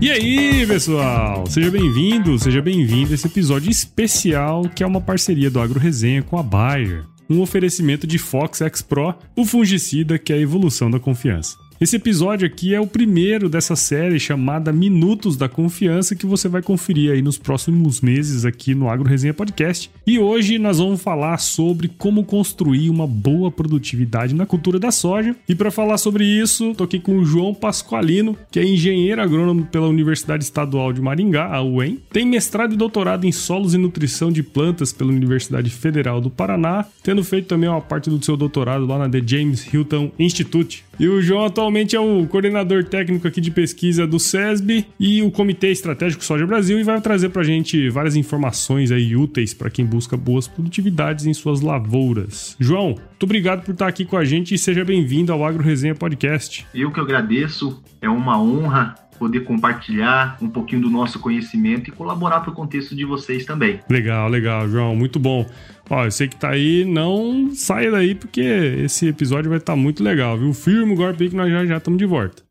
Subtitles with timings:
[0.00, 1.44] E aí, pessoal?
[1.48, 6.22] Seja bem-vindo, seja bem-vindo a esse episódio especial que é uma parceria do Agro Resenha
[6.22, 7.04] com a Bayer.
[7.28, 11.56] Um oferecimento de Fox X Pro, o fungicida que é a evolução da confiança.
[11.80, 16.60] Esse episódio aqui é o primeiro dessa série chamada Minutos da Confiança que você vai
[16.60, 19.88] conferir aí nos próximos meses aqui no Agro Resenha Podcast.
[20.04, 25.36] E hoje nós vamos falar sobre como construir uma boa produtividade na cultura da soja.
[25.48, 29.64] E para falar sobre isso, tô aqui com o João Pasqualino, que é engenheiro agrônomo
[29.66, 32.00] pela Universidade Estadual de Maringá, a UEM.
[32.10, 36.84] Tem mestrado e doutorado em solos e nutrição de plantas pela Universidade Federal do Paraná,
[37.04, 40.87] tendo feito também uma parte do seu doutorado lá na The James Hilton Institute.
[40.98, 45.30] E o João atualmente é o coordenador técnico aqui de pesquisa do SESB e o
[45.30, 49.86] Comitê Estratégico Soja Brasil e vai trazer pra gente várias informações aí úteis para quem
[49.86, 52.56] busca boas produtividades em suas lavouras.
[52.58, 55.94] João, muito obrigado por estar aqui com a gente e seja bem-vindo ao Agro Resenha
[55.94, 56.66] Podcast.
[56.74, 62.40] Eu que agradeço, é uma honra poder compartilhar um pouquinho do nosso conhecimento e colaborar
[62.40, 63.80] para o contexto de vocês também.
[63.90, 65.44] Legal, legal, João, muito bom.
[65.90, 69.76] Ó, eu sei que tá aí, não saia daí porque esse episódio vai estar tá
[69.76, 70.52] muito legal, viu?
[70.52, 72.42] Firme o golpe que nós já já estamos de volta.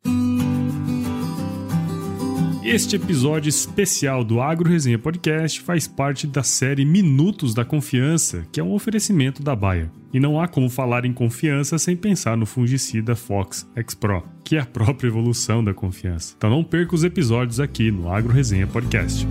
[2.68, 8.60] Este episódio especial do Agro Resenha Podcast faz parte da série Minutos da Confiança, que
[8.60, 9.90] é um oferecimento da Bayer.
[10.12, 14.58] E não há como falar em confiança sem pensar no fungicida Fox X Pro, que
[14.58, 16.34] é a própria evolução da confiança.
[16.38, 19.26] Então não perca os episódios aqui no Agro Resenha Podcast.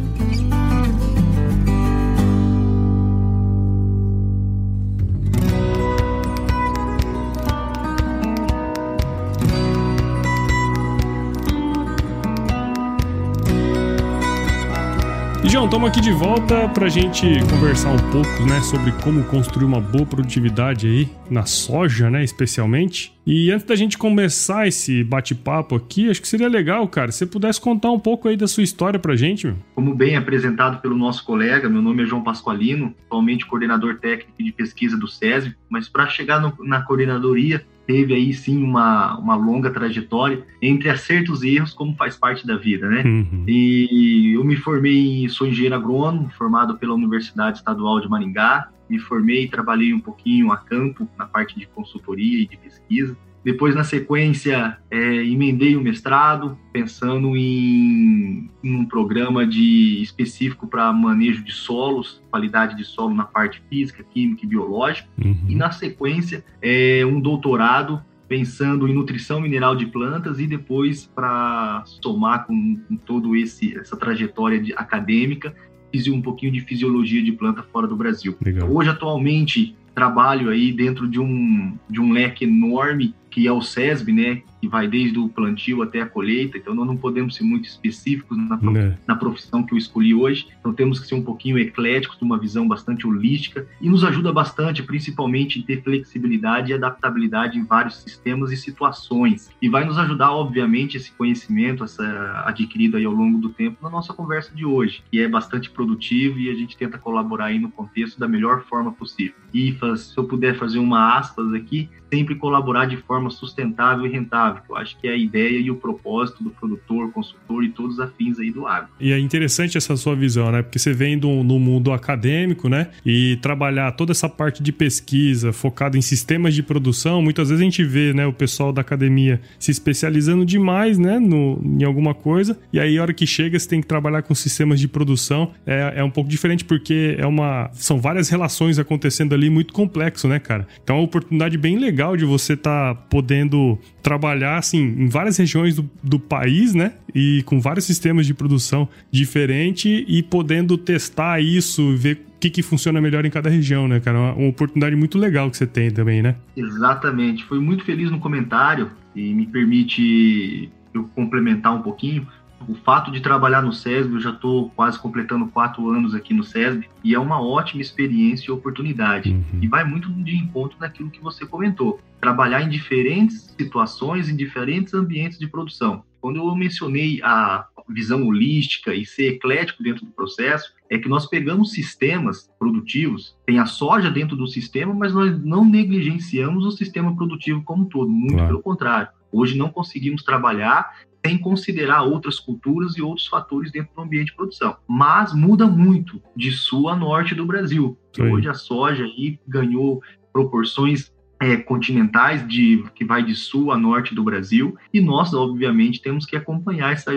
[15.57, 19.65] João, estamos aqui de volta para a gente conversar um pouco, né, sobre como construir
[19.65, 23.17] uma boa produtividade aí na soja, né, especialmente.
[23.27, 27.27] E antes da gente começar esse bate-papo aqui, acho que seria legal, cara, se você
[27.27, 29.57] pudesse contar um pouco aí da sua história pra gente, meu.
[29.75, 34.53] Como bem apresentado pelo nosso colega, meu nome é João Pasqualino, atualmente coordenador técnico de
[34.53, 39.71] pesquisa do SESB, mas para chegar no, na coordenadoria, teve aí sim uma, uma longa
[39.71, 43.03] trajetória entre acertos e erros, como faz parte da vida, né?
[43.05, 43.45] Uhum.
[43.47, 48.69] E eu me formei, sou engenheiro agrônomo, formado pela Universidade Estadual de Maringá.
[48.89, 53.17] Me formei e trabalhei um pouquinho a campo na parte de consultoria e de pesquisa.
[53.47, 60.93] Depois, na sequência, é, emendei o mestrado, pensando em, em, um programa de específico para
[60.93, 65.09] manejo de solos, qualidade de solo na parte física, química e biológica.
[65.25, 65.47] Uhum.
[65.49, 71.85] E, na sequência, é, um doutorado pensando em nutrição mineral de plantas e depois para
[72.03, 75.55] somar com, com todo esse essa trajetória de, acadêmica
[75.93, 78.37] fiz um pouquinho de fisiologia de planta fora do Brasil.
[78.45, 78.69] Legal.
[78.69, 84.13] Hoje atualmente trabalho aí dentro de um de um leque enorme que é o SESB,
[84.15, 87.69] né, que vai desde o plantio até a colheita, então nós não podemos ser muito
[87.69, 88.97] específicos na, né.
[89.07, 92.39] na profissão que eu escolhi hoje, então temos que ser um pouquinho ecléticos, de uma
[92.39, 97.99] visão bastante holística, e nos ajuda bastante, principalmente, em ter flexibilidade e adaptabilidade em vários
[97.99, 103.37] sistemas e situações, e vai nos ajudar, obviamente, esse conhecimento essa, adquirido aí ao longo
[103.37, 106.97] do tempo na nossa conversa de hoje, que é bastante produtivo e a gente tenta
[106.97, 109.35] colaborar aí no contexto da melhor forma possível.
[109.53, 114.63] E se eu puder fazer uma aspas aqui, sempre colaborar de forma sustentável e rentável.
[114.69, 118.01] Eu acho que é a ideia e o propósito do produtor, consultor e todos os
[118.01, 118.89] afins aí do agro.
[119.01, 120.63] E é interessante essa sua visão, né?
[120.63, 122.89] Porque você vem do, no mundo acadêmico, né?
[123.05, 127.65] E trabalhar toda essa parte de pesquisa focada em sistemas de produção, muitas vezes a
[127.65, 132.59] gente vê, né, o pessoal da academia se especializando demais, né, no, em alguma coisa,
[132.73, 135.95] e aí a hora que chega você tem que trabalhar com sistemas de produção, é,
[135.97, 140.39] é um pouco diferente porque é uma são várias relações acontecendo ali muito complexo, né,
[140.39, 140.67] cara?
[140.83, 145.09] Então é uma oportunidade bem legal legal de você estar tá podendo trabalhar assim em
[145.09, 146.93] várias regiões do, do país, né?
[147.15, 152.63] E com vários sistemas de produção diferentes e podendo testar isso, ver o que, que
[152.63, 154.19] funciona melhor em cada região, né, cara?
[154.19, 156.37] Uma, uma oportunidade muito legal que você tem também, né?
[156.57, 157.45] Exatamente.
[157.45, 162.27] Fui muito feliz no comentário e me permite eu complementar um pouquinho
[162.69, 166.43] o fato de trabalhar no SESB, eu já estou quase completando quatro anos aqui no
[166.43, 169.31] SESB, e é uma ótima experiência e oportunidade.
[169.31, 169.61] Uhum.
[169.61, 172.01] E vai muito de encontro naquilo que você comentou.
[172.21, 176.03] Trabalhar em diferentes situações, em diferentes ambientes de produção.
[176.21, 181.27] Quando eu mencionei a visão holística e ser eclético dentro do processo, é que nós
[181.27, 187.15] pegamos sistemas produtivos, tem a soja dentro do sistema, mas nós não negligenciamos o sistema
[187.15, 188.49] produtivo como um todo, muito claro.
[188.49, 189.09] pelo contrário.
[189.31, 190.91] Hoje não conseguimos trabalhar
[191.27, 194.77] sem considerar outras culturas e outros fatores dentro do ambiente de produção.
[194.87, 197.99] Mas muda muito de sul a norte do Brasil.
[198.17, 200.01] Hoje a soja aí ganhou
[200.33, 206.01] proporções é, continentais de que vai de sul a norte do Brasil e nós obviamente
[206.01, 207.11] temos que acompanhar essa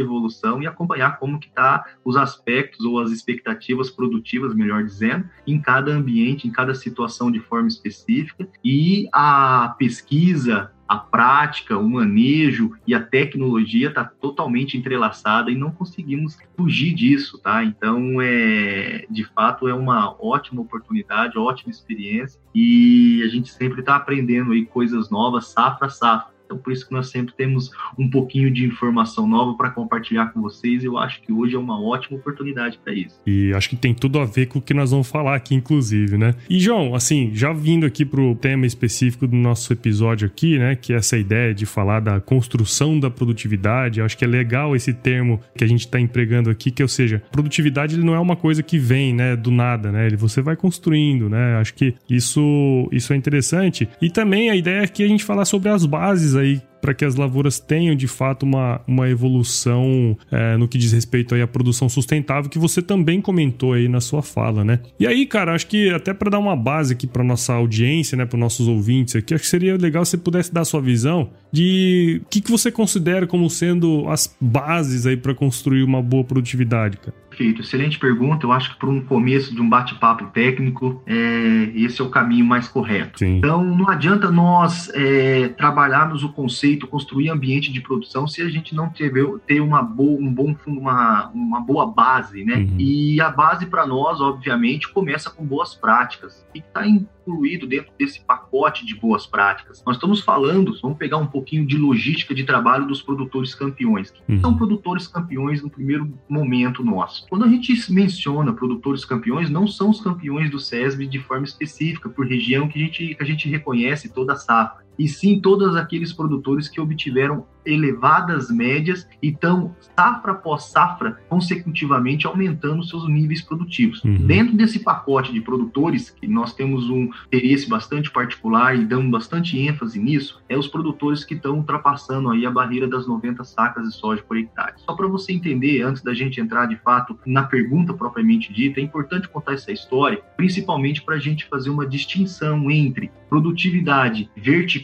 [0.00, 5.60] evolução e acompanhar como que está os aspectos ou as expectativas produtivas, melhor dizendo, em
[5.60, 12.72] cada ambiente, em cada situação de forma específica e a pesquisa a prática, o manejo
[12.86, 17.64] e a tecnologia está totalmente entrelaçada e não conseguimos fugir disso, tá?
[17.64, 23.96] Então, é, de fato, é uma ótima oportunidade, ótima experiência e a gente sempre está
[23.96, 26.31] aprendendo aí coisas novas, safra safra.
[26.52, 30.42] Então, por isso que nós sempre temos um pouquinho de informação nova para compartilhar com
[30.42, 30.84] vocês.
[30.84, 33.18] Eu acho que hoje é uma ótima oportunidade para isso.
[33.26, 36.18] E acho que tem tudo a ver com o que nós vamos falar aqui, inclusive,
[36.18, 36.34] né?
[36.50, 40.76] E, João, assim, já vindo aqui para o tema específico do nosso episódio aqui, né?
[40.76, 44.02] Que é essa ideia de falar da construção da produtividade.
[44.02, 47.22] Acho que é legal esse termo que a gente está empregando aqui, que, ou seja,
[47.32, 50.06] produtividade ele não é uma coisa que vem, né, do nada, né?
[50.06, 51.56] Ele, você vai construindo, né?
[51.56, 53.88] Acho que isso, isso é interessante.
[54.02, 56.41] E também a ideia é que a gente falar sobre as bases aí
[56.82, 61.32] para que as lavouras tenham de fato uma, uma evolução é, no que diz respeito
[61.32, 64.80] aí à produção sustentável, que você também comentou aí na sua fala, né?
[64.98, 68.26] E aí, cara, acho que até para dar uma base aqui para nossa audiência, né,
[68.26, 71.30] para nossos ouvintes aqui, acho que seria legal se você pudesse dar a sua visão
[71.52, 76.24] de o que, que você considera como sendo as bases aí para construir uma boa
[76.24, 77.21] produtividade, cara.
[77.32, 78.44] Perfeito, excelente pergunta.
[78.44, 82.44] Eu acho que para um começo de um bate-papo técnico, é, esse é o caminho
[82.44, 83.18] mais correto.
[83.18, 83.38] Sim.
[83.38, 88.74] Então, não adianta nós é, trabalharmos o conceito, construir ambiente de produção, se a gente
[88.74, 92.56] não tiver, ter uma boa, um bom uma, uma boa base, né?
[92.56, 92.76] Uhum.
[92.78, 96.46] E a base para nós, obviamente, começa com boas práticas.
[96.54, 99.82] E está incluído dentro desse pacote de boas práticas.
[99.86, 104.10] Nós estamos falando, vamos pegar um pouquinho de logística de trabalho dos produtores campeões.
[104.10, 104.40] Que uhum.
[104.40, 107.21] são produtores campeões no primeiro momento nosso.
[107.28, 112.08] Quando a gente menciona produtores campeões, não são os campeões do SESB de forma específica,
[112.08, 115.74] por região que a gente, que a gente reconhece toda a safra e sim todos
[115.76, 123.40] aqueles produtores que obtiveram elevadas médias e estão, safra após safra, consecutivamente aumentando seus níveis
[123.40, 124.02] produtivos.
[124.02, 124.26] Uhum.
[124.26, 129.58] Dentro desse pacote de produtores, que nós temos um interesse bastante particular e damos bastante
[129.58, 133.94] ênfase nisso, é os produtores que estão ultrapassando aí a barreira das 90 sacas de
[133.94, 134.74] soja por hectare.
[134.78, 138.82] Só para você entender, antes da gente entrar de fato na pergunta propriamente dita, é
[138.82, 144.81] importante contar essa história, principalmente para a gente fazer uma distinção entre produtividade vertical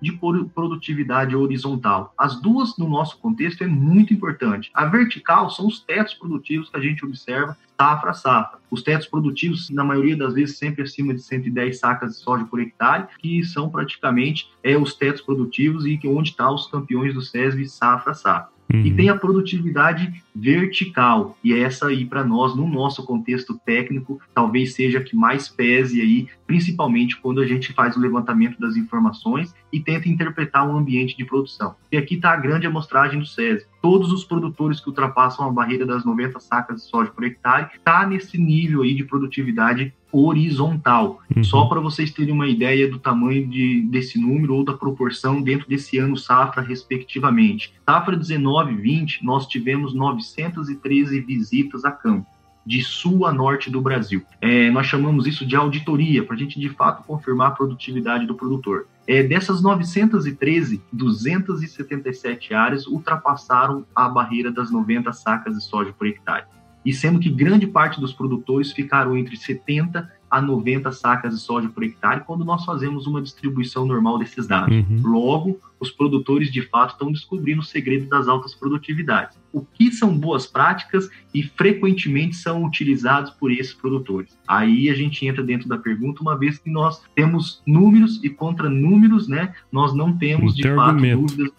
[0.00, 2.12] de produtividade horizontal.
[2.18, 4.70] As duas, no nosso contexto, é muito importante.
[4.74, 8.58] A vertical são os tetos produtivos que a gente observa safra a safra.
[8.70, 12.58] Os tetos produtivos, na maioria das vezes, sempre acima de 110 sacas de soja por
[12.58, 17.14] hectare, que são praticamente é, os tetos produtivos e que onde estão tá os campeões
[17.14, 18.55] do SESB safra a safra.
[18.72, 18.84] Uhum.
[18.84, 24.74] E tem a produtividade vertical, e essa aí para nós, no nosso contexto técnico, talvez
[24.74, 29.54] seja a que mais pese aí, principalmente quando a gente faz o levantamento das informações
[29.72, 31.74] e tenta interpretar um ambiente de produção.
[31.90, 33.66] E aqui está a grande amostragem do SESI.
[33.86, 38.04] Todos os produtores que ultrapassam a barreira das 90 sacas de soja por hectare está
[38.04, 41.20] nesse nível aí de produtividade horizontal.
[41.36, 41.44] Uhum.
[41.44, 45.68] Só para vocês terem uma ideia do tamanho de, desse número ou da proporção dentro
[45.68, 47.72] desse ano safra, respectivamente.
[47.88, 52.26] Safra 19 e 20, nós tivemos 913 visitas a campo
[52.66, 54.22] de sul a norte do Brasil.
[54.40, 58.34] É, nós chamamos isso de auditoria, para a gente de fato confirmar a produtividade do
[58.34, 58.88] produtor.
[59.06, 66.44] É, dessas 913, 277 áreas ultrapassaram a barreira das 90 sacas de soja por hectare.
[66.84, 71.66] E sendo que grande parte dos produtores ficaram entre 70 a 90 sacas de soja
[71.70, 74.76] por hectare quando nós fazemos uma distribuição normal desses dados.
[74.76, 75.00] Uhum.
[75.02, 79.38] Logo, os produtores de fato estão descobrindo o segredo das altas produtividades.
[79.50, 84.36] O que são boas práticas e frequentemente são utilizados por esses produtores.
[84.46, 88.68] Aí a gente entra dentro da pergunta, uma vez que nós temos números e contra
[88.68, 89.54] números, né?
[89.72, 91.34] Nós não temos de fato argumento.
[91.34, 91.52] dúvidas.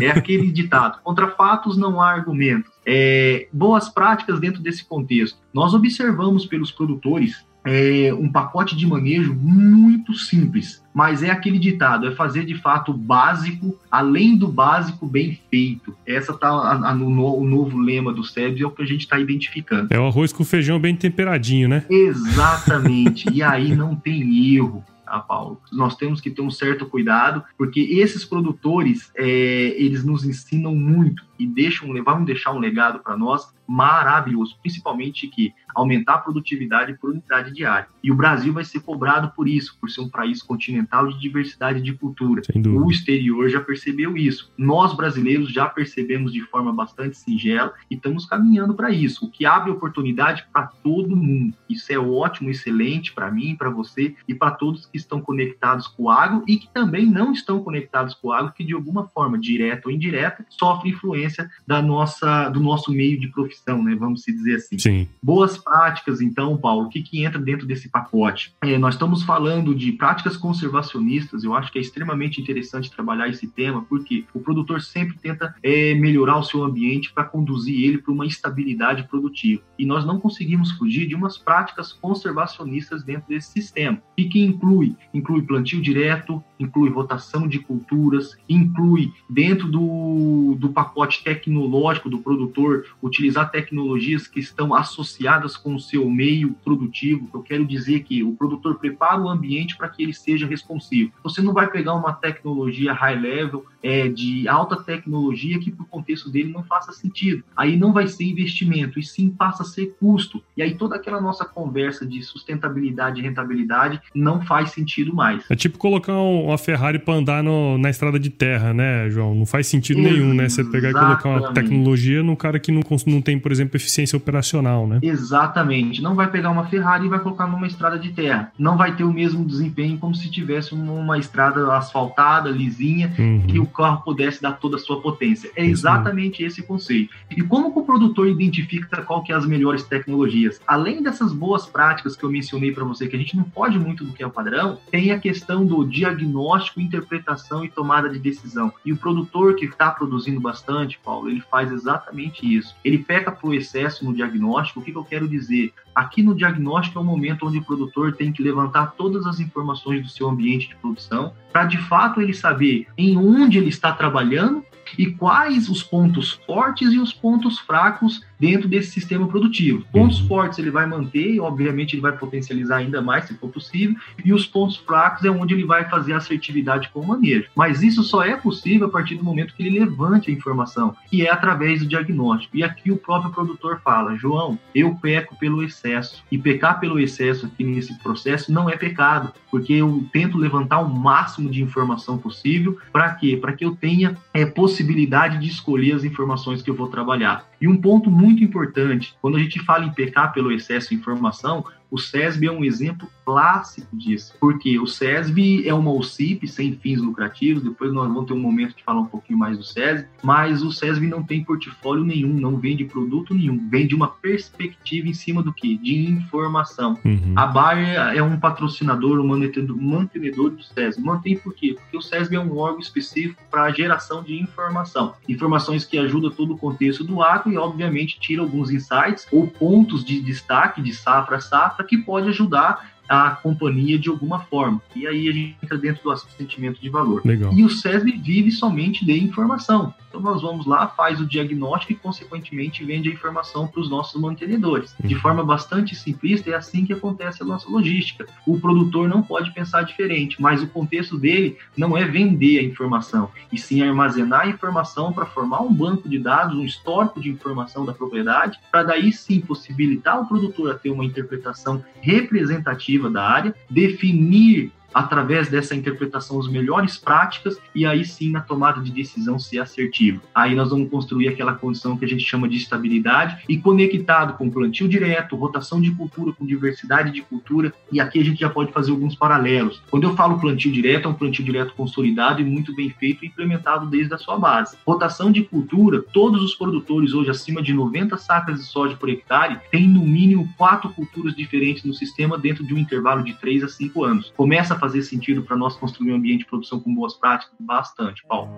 [0.00, 2.72] É aquele ditado: contra fatos não há argumentos.
[2.84, 5.38] É, boas práticas dentro desse contexto.
[5.54, 12.06] Nós observamos pelos produtores é um pacote de manejo muito simples, mas é aquele ditado,
[12.06, 15.94] é fazer de fato o básico, além do básico, bem feito.
[16.06, 19.02] Essa tá a, a, no, o novo lema do SEB, é o que a gente
[19.02, 19.88] está identificando.
[19.90, 21.84] É o arroz com feijão bem temperadinho, né?
[21.90, 25.60] Exatamente, e aí não tem erro tá, Paulo?
[25.72, 31.24] Nós temos que ter um certo cuidado, porque esses produtores, é, eles nos ensinam muito
[31.38, 37.10] e deixam, vão deixar um legado para nós maravilhoso, principalmente que aumentar a produtividade por
[37.10, 37.86] unidade diária.
[38.02, 41.80] E o Brasil vai ser cobrado por isso, por ser um país continental de diversidade
[41.82, 42.42] de cultura.
[42.66, 44.52] O exterior já percebeu isso.
[44.56, 49.44] Nós brasileiros já percebemos de forma bastante singela e estamos caminhando para isso, o que
[49.44, 51.54] abre oportunidade para todo mundo.
[51.68, 56.04] Isso é ótimo, excelente para mim, para você e para todos que estão conectados com
[56.04, 59.38] o agro e que também não estão conectados com o agro, que de alguma forma,
[59.38, 63.94] direta ou indireta, sofrem influência da nossa, do nosso meio de profissão, né?
[63.94, 64.78] Vamos se dizer assim.
[64.78, 65.08] Sim.
[65.22, 68.54] Boas práticas, então, Paulo, o que, que entra dentro desse pacote?
[68.62, 73.46] É, nós estamos falando de práticas conservacionistas, eu acho que é extremamente interessante trabalhar esse
[73.46, 78.12] tema, porque o produtor sempre tenta é, melhorar o seu ambiente para conduzir ele para
[78.12, 79.62] uma estabilidade produtiva.
[79.78, 84.00] E nós não conseguimos fugir de umas práticas conservacionistas dentro desse sistema.
[84.16, 84.96] E que inclui?
[85.12, 92.84] Inclui plantio direto, inclui rotação de culturas, inclui dentro do, do pacote tecnológico do produtor
[93.02, 97.28] utilizar tecnologias que estão associadas com o seu meio produtivo.
[97.32, 101.12] Eu quero dizer que o produtor prepara o ambiente para que ele seja responsivo.
[101.22, 105.86] Você não vai pegar uma tecnologia high level é, de alta tecnologia que para o
[105.86, 107.42] contexto dele não faça sentido.
[107.56, 110.42] Aí não vai ser investimento, e sim passa a ser custo.
[110.56, 115.44] E aí toda aquela nossa conversa de sustentabilidade e rentabilidade não faz sentido mais.
[115.50, 119.34] É tipo colocar uma Ferrari para andar no, na estrada de terra, né, João?
[119.34, 120.48] Não faz sentido nenhum, né?
[120.48, 124.16] Você pegar e colocar uma tecnologia num cara que não, não tem, por exemplo, eficiência
[124.16, 124.98] operacional, né?
[125.02, 126.02] Exatamente.
[126.02, 128.52] Não vai pegar uma Ferrari e vai colocar numa estrada de terra.
[128.58, 133.46] Não vai ter o mesmo desempenho como se tivesse uma estrada asfaltada, lisinha, uhum.
[133.46, 135.50] que o carro pudesse dar toda a sua potência.
[135.56, 137.14] É exatamente esse conceito.
[137.30, 140.60] E como que o produtor identifica qual que é as melhores tecnologias?
[140.66, 144.04] Além dessas boas práticas que eu mencionei para você, que a gente não pode muito
[144.04, 148.72] do que é o padrão, tem a questão do diagnóstico, interpretação e tomada de decisão.
[148.84, 152.74] E o produtor que está produzindo bastante, Paulo, ele faz exatamente isso.
[152.84, 154.80] Ele peca por excesso no diagnóstico.
[154.80, 155.72] O que, que eu quero dizer?
[155.94, 160.02] Aqui no diagnóstico é o momento onde o produtor tem que levantar todas as informações
[160.02, 164.64] do seu ambiente de produção para de fato ele saber em onde ele está trabalhando
[164.96, 169.84] e quais os pontos fortes e os pontos fracos dentro desse sistema produtivo.
[169.92, 170.28] Pontos uhum.
[170.28, 174.46] fortes ele vai manter obviamente, ele vai potencializar ainda mais, se for possível, e os
[174.46, 177.48] pontos fracos é onde ele vai fazer assertividade com o manejo.
[177.54, 181.26] Mas isso só é possível a partir do momento que ele levante a informação, que
[181.26, 182.56] é através do diagnóstico.
[182.56, 186.22] E aqui o próprio produtor fala: João, eu peco pelo excesso.
[186.30, 190.88] E pecar pelo excesso aqui nesse processo não é pecado, porque eu tento levantar o
[190.88, 192.78] máximo de informação possível.
[192.92, 193.36] Para quê?
[193.36, 197.46] Para que eu tenha é, possibilidade de escolher as informações que eu vou trabalhar.
[197.60, 201.64] E um ponto muito importante, quando a gente fala em pecar pelo excesso de informação,
[201.90, 207.00] o SESB é um exemplo clássico disso, porque o SESB é uma OCIP sem fins
[207.00, 210.62] lucrativos, depois nós vamos ter um momento de falar um pouquinho mais do SESB, mas
[210.62, 215.42] o SESB não tem portfólio nenhum, não vende produto nenhum, vende uma perspectiva em cima
[215.42, 215.76] do que?
[215.76, 216.98] De informação.
[217.04, 217.34] Uhum.
[217.36, 221.02] A Bayer é um patrocinador, um mantenedor do SESB.
[221.02, 221.76] Mantém por quê?
[221.78, 225.14] Porque o SESB é um órgão específico para a geração de informação.
[225.28, 230.02] Informações que ajudam todo o contexto do ato e, obviamente, tira alguns insights ou pontos
[230.02, 234.80] de destaque de safra a safra que pode ajudar a companhia de alguma forma.
[234.94, 237.22] E aí a gente entra dentro do sentimento de valor.
[237.24, 237.52] Legal.
[237.52, 239.94] E o SESB vive somente de informação.
[240.08, 244.20] Então nós vamos lá, faz o diagnóstico e, consequentemente, vende a informação para os nossos
[244.20, 244.94] mantenedores.
[245.02, 245.20] De uhum.
[245.20, 248.26] forma bastante simplista, é assim que acontece a nossa logística.
[248.46, 253.30] O produtor não pode pensar diferente, mas o contexto dele não é vender a informação,
[253.52, 257.84] e sim armazenar a informação para formar um banco de dados, um histórico de informação
[257.84, 263.54] da propriedade, para daí sim possibilitar o produtor a ter uma interpretação representativa da área,
[263.70, 269.58] definir através dessa interpretação as melhores práticas e aí sim na tomada de decisão ser
[269.58, 270.20] assertivo.
[270.34, 274.50] Aí nós vamos construir aquela condição que a gente chama de estabilidade e conectado com
[274.50, 278.72] plantio direto, rotação de cultura com diversidade de cultura e aqui a gente já pode
[278.72, 279.82] fazer alguns paralelos.
[279.90, 283.28] Quando eu falo plantio direto, é um plantio direto consolidado e muito bem feito e
[283.28, 284.76] implementado desde a sua base.
[284.86, 289.58] Rotação de cultura, todos os produtores hoje acima de 90 sacas de soja por hectare
[289.70, 293.68] têm no mínimo quatro culturas diferentes no sistema dentro de um intervalo de 3 a
[293.68, 294.32] 5 anos.
[294.36, 297.54] Começa fazer sentido para nós construir um ambiente de produção com boas práticas?
[297.60, 298.50] Bastante, Paulo.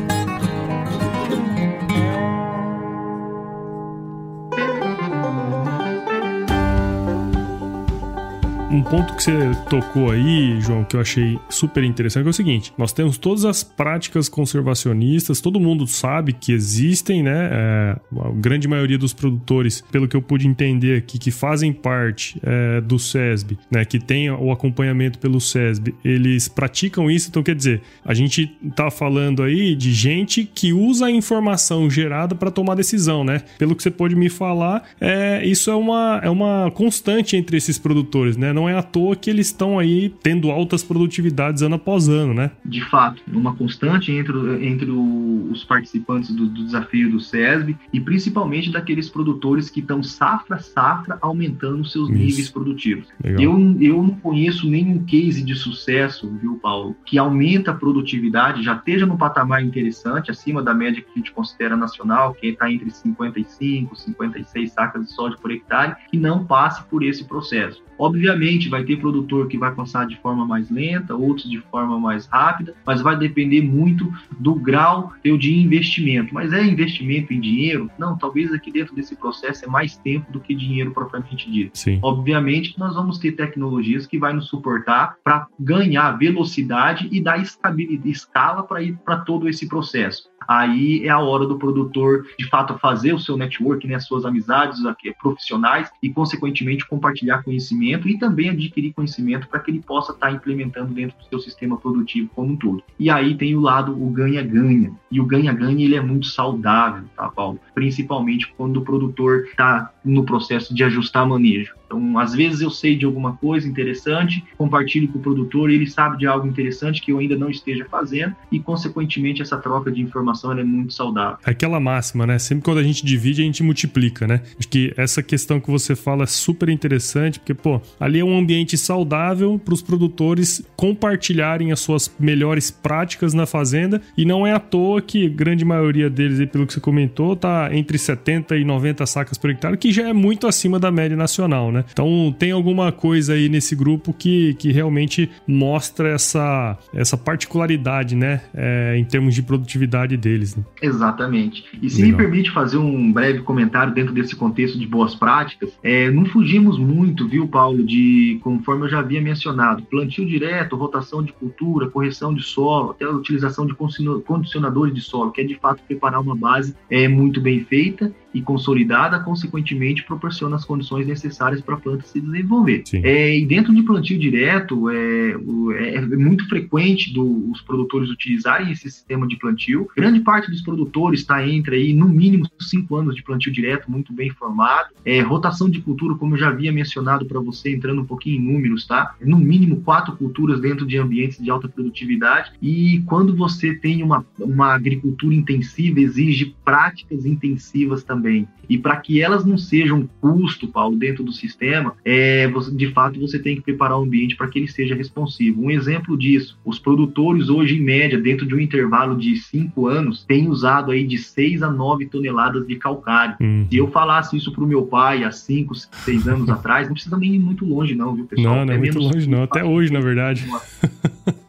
[8.75, 12.73] um ponto que você tocou aí, João, que eu achei super interessante é o seguinte:
[12.77, 17.51] nós temos todas as práticas conservacionistas, todo mundo sabe que existem, né?
[17.53, 22.41] É, a grande maioria dos produtores, pelo que eu pude entender aqui, que fazem parte
[22.43, 23.85] é, do SESB, né?
[23.85, 27.29] Que tem o acompanhamento pelo SESB, eles praticam isso.
[27.29, 32.35] Então, quer dizer, a gente tá falando aí de gente que usa a informação gerada
[32.35, 33.43] para tomar decisão, né?
[33.57, 37.79] Pelo que você pode me falar, é, isso é uma, é uma constante entre esses
[37.79, 38.53] produtores, né?
[38.53, 42.33] Não não é à toa que eles estão aí tendo altas produtividades ano após ano,
[42.33, 42.51] né?
[42.65, 48.71] De fato, uma constante entre, entre os participantes do, do, desafio do SESB e principalmente
[48.71, 52.19] daqueles produtores que estão safra safra aumentando seus Isso.
[52.19, 53.07] níveis produtivos.
[53.23, 58.75] Eu, eu não conheço nenhum case de sucesso, viu, Paulo, que aumenta a produtividade, já
[58.75, 62.91] esteja no patamar interessante, acima da média que a gente considera nacional, que está entre
[62.91, 67.83] 55 e 56 sacas de soja por hectare, que não passe por esse processo.
[67.99, 72.27] Obviamente, vai ter produtor que vai passar de forma mais lenta, outros de forma mais
[72.27, 76.35] rápida, mas vai depender muito do grau de investimento.
[76.35, 77.91] Mas é investimento em dinheiro?
[77.99, 81.77] Não, talvez aqui dentro desse processo é mais tempo do que dinheiro propriamente dito.
[81.77, 81.99] Sim.
[82.03, 88.11] Obviamente, nós vamos ter tecnologias que vai nos suportar para ganhar velocidade e dar estabilidade,
[88.11, 92.79] escala para ir para todo esse processo aí é a hora do produtor de fato
[92.79, 94.81] fazer o seu network, né, suas amizades
[95.21, 100.33] profissionais e consequentemente compartilhar conhecimento e também adquirir conhecimento para que ele possa estar tá
[100.33, 102.83] implementando dentro do seu sistema produtivo como um todo.
[102.99, 104.93] E aí tem o lado o ganha-ganha.
[105.11, 107.61] E o ganha-ganha ele é muito saudável, tá, Paulo?
[107.75, 111.75] Principalmente quando o produtor está no processo de ajustar manejo.
[111.87, 116.19] Então, às vezes eu sei de alguma coisa interessante, compartilho com o produtor, ele sabe
[116.19, 120.01] de algo interessante que eu ainda não esteja fazendo e, consequentemente, essa troca de
[120.35, 121.39] informação é muito saudável.
[121.45, 122.39] Aquela máxima, né?
[122.39, 124.41] Sempre quando a gente divide, a gente multiplica, né?
[124.59, 128.37] Acho que essa questão que você fala é super interessante, porque, pô, ali é um
[128.37, 134.53] ambiente saudável para os produtores compartilharem as suas melhores práticas na fazenda e não é
[134.53, 139.07] à toa que grande maioria deles, pelo que você comentou, tá entre 70 e 90
[139.07, 141.85] sacas por hectare, que já é muito acima da média nacional, né?
[141.93, 148.43] Então tem alguma coisa aí nesse grupo que, que realmente mostra essa, essa particularidade, né?
[148.55, 150.57] É, em termos de produtividade deles.
[150.57, 150.65] Né?
[150.83, 151.65] Exatamente.
[151.81, 152.19] E se Legal.
[152.19, 156.79] me permite fazer um breve comentário dentro desse contexto de boas práticas, é, não fugimos
[156.79, 162.35] muito, viu, Paulo, de conforme eu já havia mencionado, plantio direto, rotação de cultura, correção
[162.35, 166.35] de solo, até a utilização de condicionadores de solo, que é de fato preparar uma
[166.35, 172.05] base é, muito bem feita e consolidada, consequentemente proporciona as condições necessárias para a planta
[172.05, 172.83] se desenvolver.
[172.93, 175.37] É, e dentro de plantio direto, é,
[175.77, 179.89] é, é muito frequente do, os produtores utilizarem esse sistema de plantio.
[179.97, 184.13] Grande parte dos produtores está entre aí, no mínimo, cinco anos de plantio direto, muito
[184.13, 184.89] bem formado.
[185.05, 188.53] É, rotação de cultura, como eu já havia mencionado para você, entrando um pouquinho em
[188.53, 189.15] números, tá?
[189.21, 192.51] No mínimo quatro culturas dentro de ambientes de alta produtividade.
[192.61, 198.49] E quando você tem uma, uma agricultura intensiva, exige práticas intensivas também também.
[198.69, 203.21] E para que elas não sejam custo, Paulo, dentro do sistema, é, você, de fato
[203.21, 205.63] você tem que preparar o ambiente para que ele seja responsivo.
[205.63, 210.25] Um exemplo disso, os produtores hoje, em média, dentro de um intervalo de cinco anos,
[210.25, 213.37] têm usado aí de 6 a 9 toneladas de calcário.
[213.41, 213.67] Hum.
[213.71, 217.19] Se eu falasse isso para o meu pai há 5, 6 anos atrás, não precisa
[217.19, 218.57] nem ir muito longe não, viu, pessoal?
[218.57, 220.47] Não, não é muito longe não, até hoje, na verdade.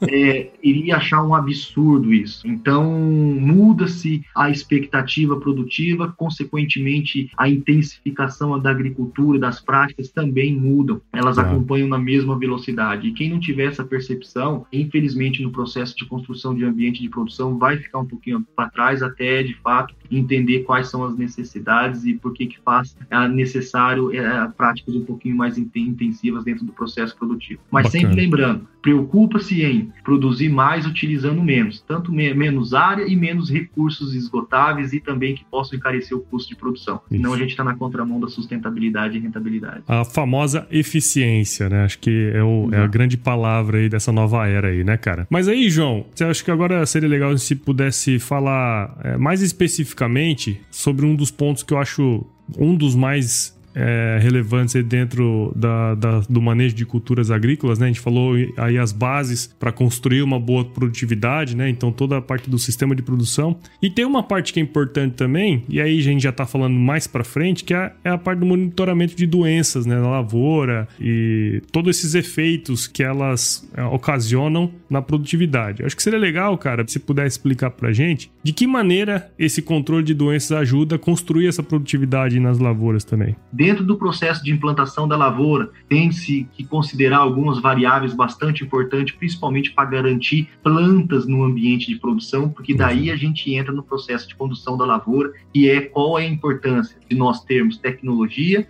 [0.07, 2.47] É, iria achar um absurdo isso.
[2.47, 11.01] Então, muda-se a expectativa produtiva, consequentemente consequentemente, a intensificação da agricultura, das práticas também mudam.
[11.13, 13.07] Elas acompanham na mesma velocidade.
[13.07, 17.57] E quem não tiver essa percepção, infelizmente, no processo de construção de ambiente de produção,
[17.57, 22.13] vai ficar um pouquinho para trás até, de fato, entender quais são as necessidades e
[22.13, 27.15] por que que faz é necessário é, práticas um pouquinho mais intensivas dentro do processo
[27.15, 27.61] produtivo.
[27.71, 28.01] Mas Bacana.
[28.01, 34.13] sempre lembrando, preocupa-se em produzir mais utilizando menos, tanto me menos área e menos recursos
[34.13, 37.01] esgotáveis e também que possam encarecer o custo de de produção.
[37.09, 37.21] Isso.
[37.21, 39.83] Senão a gente está na contramão da sustentabilidade e rentabilidade.
[39.87, 41.83] A famosa eficiência, né?
[41.83, 45.27] Acho que é, o, é, a grande palavra aí dessa nova era aí, né, cara?
[45.29, 50.61] Mas aí, João, você acha que agora seria legal se pudesse falar é, mais especificamente
[50.71, 52.25] sobre um dos pontos que eu acho
[52.57, 57.85] um dos mais é, relevantes dentro da, da, do manejo de culturas agrícolas, né?
[57.85, 61.69] A gente falou aí as bases para construir uma boa produtividade, né?
[61.69, 63.59] Então toda a parte do sistema de produção.
[63.81, 66.75] E tem uma parte que é importante também, e aí a gente já está falando
[66.75, 69.95] mais para frente, que é, é, a parte do monitoramento de doenças, né?
[69.95, 75.83] Na lavoura e todos esses efeitos que elas é, ocasionam na produtividade.
[75.83, 80.03] Acho que seria legal, cara, se puder explicar para gente de que maneira esse controle
[80.03, 83.35] de doenças ajuda a construir essa produtividade nas lavouras também.
[83.65, 89.71] Dentro do processo de implantação da lavoura, tem-se que considerar algumas variáveis bastante importantes, principalmente
[89.71, 94.35] para garantir plantas no ambiente de produção, porque daí a gente entra no processo de
[94.35, 98.67] condução da lavoura, que é qual é a importância de nós termos tecnologia,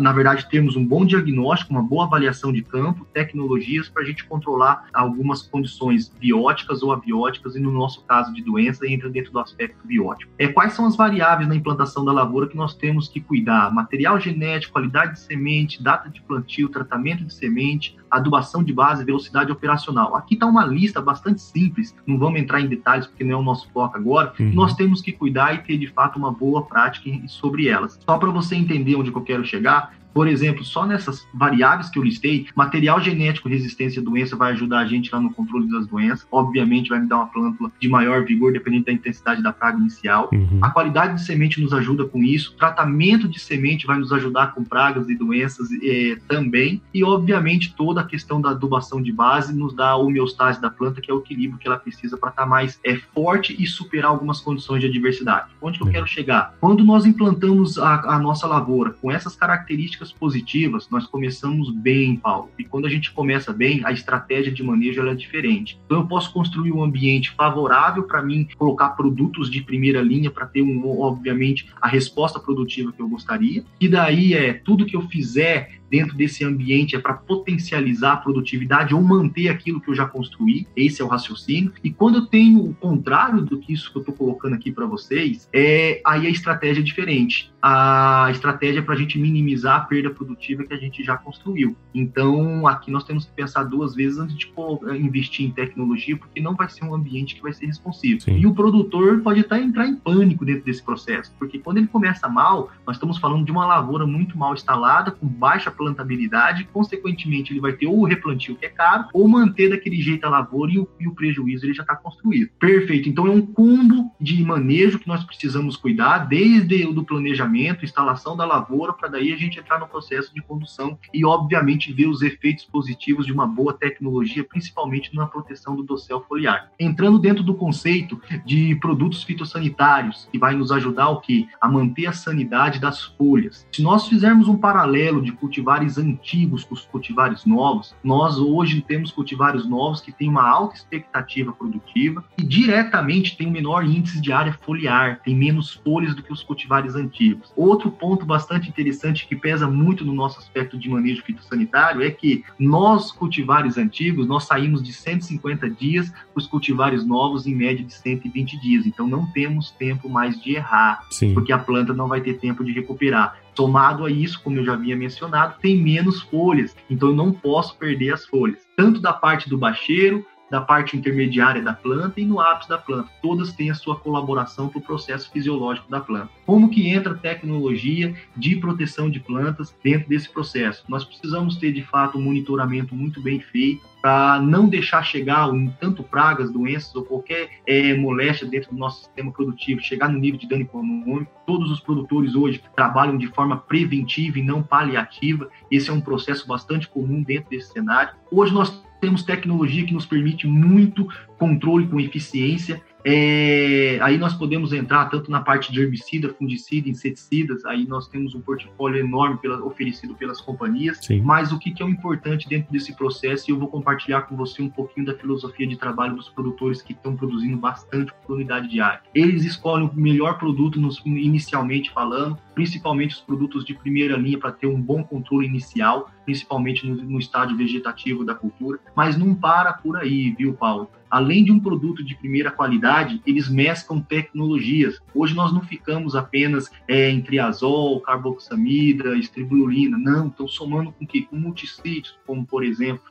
[0.00, 4.24] na verdade, termos um bom diagnóstico, uma boa avaliação de campo, tecnologias para a gente
[4.24, 9.38] controlar algumas condições bióticas ou abióticas, e no nosso caso de doença, entra dentro do
[9.38, 10.32] aspecto biótico.
[10.36, 13.72] É, quais são as variáveis na implantação da lavoura que nós temos que cuidar?
[13.72, 19.04] Material material genético, qualidade de semente, data de plantio, tratamento de semente, adubação de base,
[19.04, 20.16] velocidade operacional.
[20.16, 23.42] Aqui está uma lista bastante simples, não vamos entrar em detalhes porque não é o
[23.42, 24.32] nosso foco agora.
[24.40, 24.52] Uhum.
[24.54, 27.98] Nós temos que cuidar e ter de fato uma boa prática sobre elas.
[28.08, 32.02] Só para você entender onde eu quero chegar, por exemplo, só nessas variáveis que eu
[32.02, 36.26] listei, material genético resistência à doença vai ajudar a gente lá no controle das doenças.
[36.30, 40.28] Obviamente, vai me dar uma plântula de maior vigor, dependendo da intensidade da praga inicial.
[40.32, 40.58] Uhum.
[40.60, 42.52] A qualidade de semente nos ajuda com isso.
[42.52, 46.82] O tratamento de semente vai nos ajudar com pragas e doenças é, também.
[46.92, 51.00] E, obviamente, toda a questão da adubação de base nos dá a homeostase da planta,
[51.00, 54.10] que é o equilíbrio que ela precisa para estar tá mais é, forte e superar
[54.10, 55.50] algumas condições de adversidade.
[55.60, 56.54] Onde que eu quero chegar?
[56.60, 62.50] Quando nós implantamos a, a nossa lavoura com essas características positivas, nós começamos bem, Paulo.
[62.58, 65.78] E quando a gente começa bem, a estratégia de manejo é diferente.
[65.86, 70.46] Então eu posso construir um ambiente favorável para mim colocar produtos de primeira linha para
[70.46, 73.64] ter um, obviamente, a resposta produtiva que eu gostaria.
[73.80, 78.94] E daí é tudo que eu fizer dentro desse ambiente é para potencializar a produtividade
[78.94, 80.66] ou manter aquilo que eu já construí.
[80.76, 81.72] Esse é o raciocínio.
[81.82, 84.86] E quando eu tenho o contrário do que isso que eu estou colocando aqui para
[84.86, 87.52] vocês, é aí a estratégia é diferente.
[87.60, 91.76] A estratégia é para a gente minimizar a perda produtiva que a gente já construiu.
[91.92, 94.48] Então, aqui nós temos que pensar duas vezes antes de
[94.96, 98.20] investir em tecnologia, porque não vai ser um ambiente que vai ser responsivo.
[98.20, 98.38] Sim.
[98.38, 102.28] E o produtor pode até entrar em pânico dentro desse processo, porque quando ele começa
[102.28, 107.60] mal, nós estamos falando de uma lavoura muito mal instalada, com baixa plantabilidade, consequentemente ele
[107.60, 110.78] vai ter ou o replantio que é caro, ou manter daquele jeito a lavoura e
[110.78, 112.50] o, e o prejuízo ele já está construído.
[112.58, 113.08] Perfeito.
[113.08, 118.36] Então é um combo de manejo que nós precisamos cuidar, desde o do planejamento, instalação
[118.36, 122.22] da lavoura, para daí a gente entrar no processo de condução e, obviamente, ver os
[122.22, 126.70] efeitos positivos de uma boa tecnologia, principalmente na proteção do dossel foliar.
[126.78, 131.46] Entrando dentro do conceito de produtos fitossanitários, que vai nos ajudar o quê?
[131.60, 133.66] A manter a sanidade das folhas.
[133.72, 138.80] Se nós fizermos um paralelo de cultivar cultivares antigos com os cultivares novos, nós hoje
[138.80, 144.18] temos cultivares novos que têm uma alta expectativa produtiva e diretamente tem um menor índice
[144.18, 147.52] de área foliar, tem menos folhas do que os cultivares antigos.
[147.54, 152.42] Outro ponto bastante interessante que pesa muito no nosso aspecto de manejo fitossanitário é que
[152.58, 157.92] nós cultivares antigos, nós saímos de 150 dias para os cultivares novos em média de
[157.92, 158.86] 120 dias.
[158.86, 161.34] Então não temos tempo mais de errar, Sim.
[161.34, 163.36] porque a planta não vai ter tempo de recuperar.
[163.58, 167.76] Somado a isso, como eu já havia mencionado, tem menos folhas, então eu não posso
[167.76, 172.40] perder as folhas, tanto da parte do bacheiro, da parte intermediária da planta e no
[172.40, 173.10] ápice da planta.
[173.22, 176.30] Todas têm a sua colaboração para o processo fisiológico da planta.
[176.46, 180.84] Como que entra tecnologia de proteção de plantas dentro desse processo?
[180.88, 185.48] Nós precisamos ter, de fato, um monitoramento muito bem feito, para não deixar chegar
[185.80, 190.38] tanto pragas, doenças ou qualquer é, moléstia dentro do nosso sistema produtivo, chegar no nível
[190.38, 191.30] de dano econômico.
[191.46, 195.50] Todos os produtores hoje trabalham de forma preventiva e não paliativa.
[195.70, 198.14] Esse é um processo bastante comum dentro desse cenário.
[198.30, 201.08] Hoje nós temos tecnologia que nos permite muito
[201.38, 207.64] controle com eficiência é, aí nós podemos entrar tanto na parte de herbicida, fungicida, inseticidas,
[207.64, 211.20] aí nós temos um portfólio enorme pela, oferecido pelas companhias, Sim.
[211.22, 214.36] mas o que, que é o importante dentro desse processo, e eu vou compartilhar com
[214.36, 218.68] você um pouquinho da filosofia de trabalho dos produtores que estão produzindo bastante por unidade
[218.68, 219.00] diária.
[219.14, 224.50] Eles escolhem o melhor produto nos, inicialmente falando, principalmente os produtos de primeira linha para
[224.50, 229.72] ter um bom controle inicial, principalmente no, no estágio vegetativo da cultura, mas não para
[229.72, 230.90] por aí, viu, Paulo?
[231.10, 235.00] além de um produto de primeira qualidade, eles mesclam tecnologias.
[235.14, 241.22] Hoje nós não ficamos apenas é, em triazol, carboxamida, estribulina, não, estão somando com que?
[241.22, 243.02] Com multicídios, como por exemplo,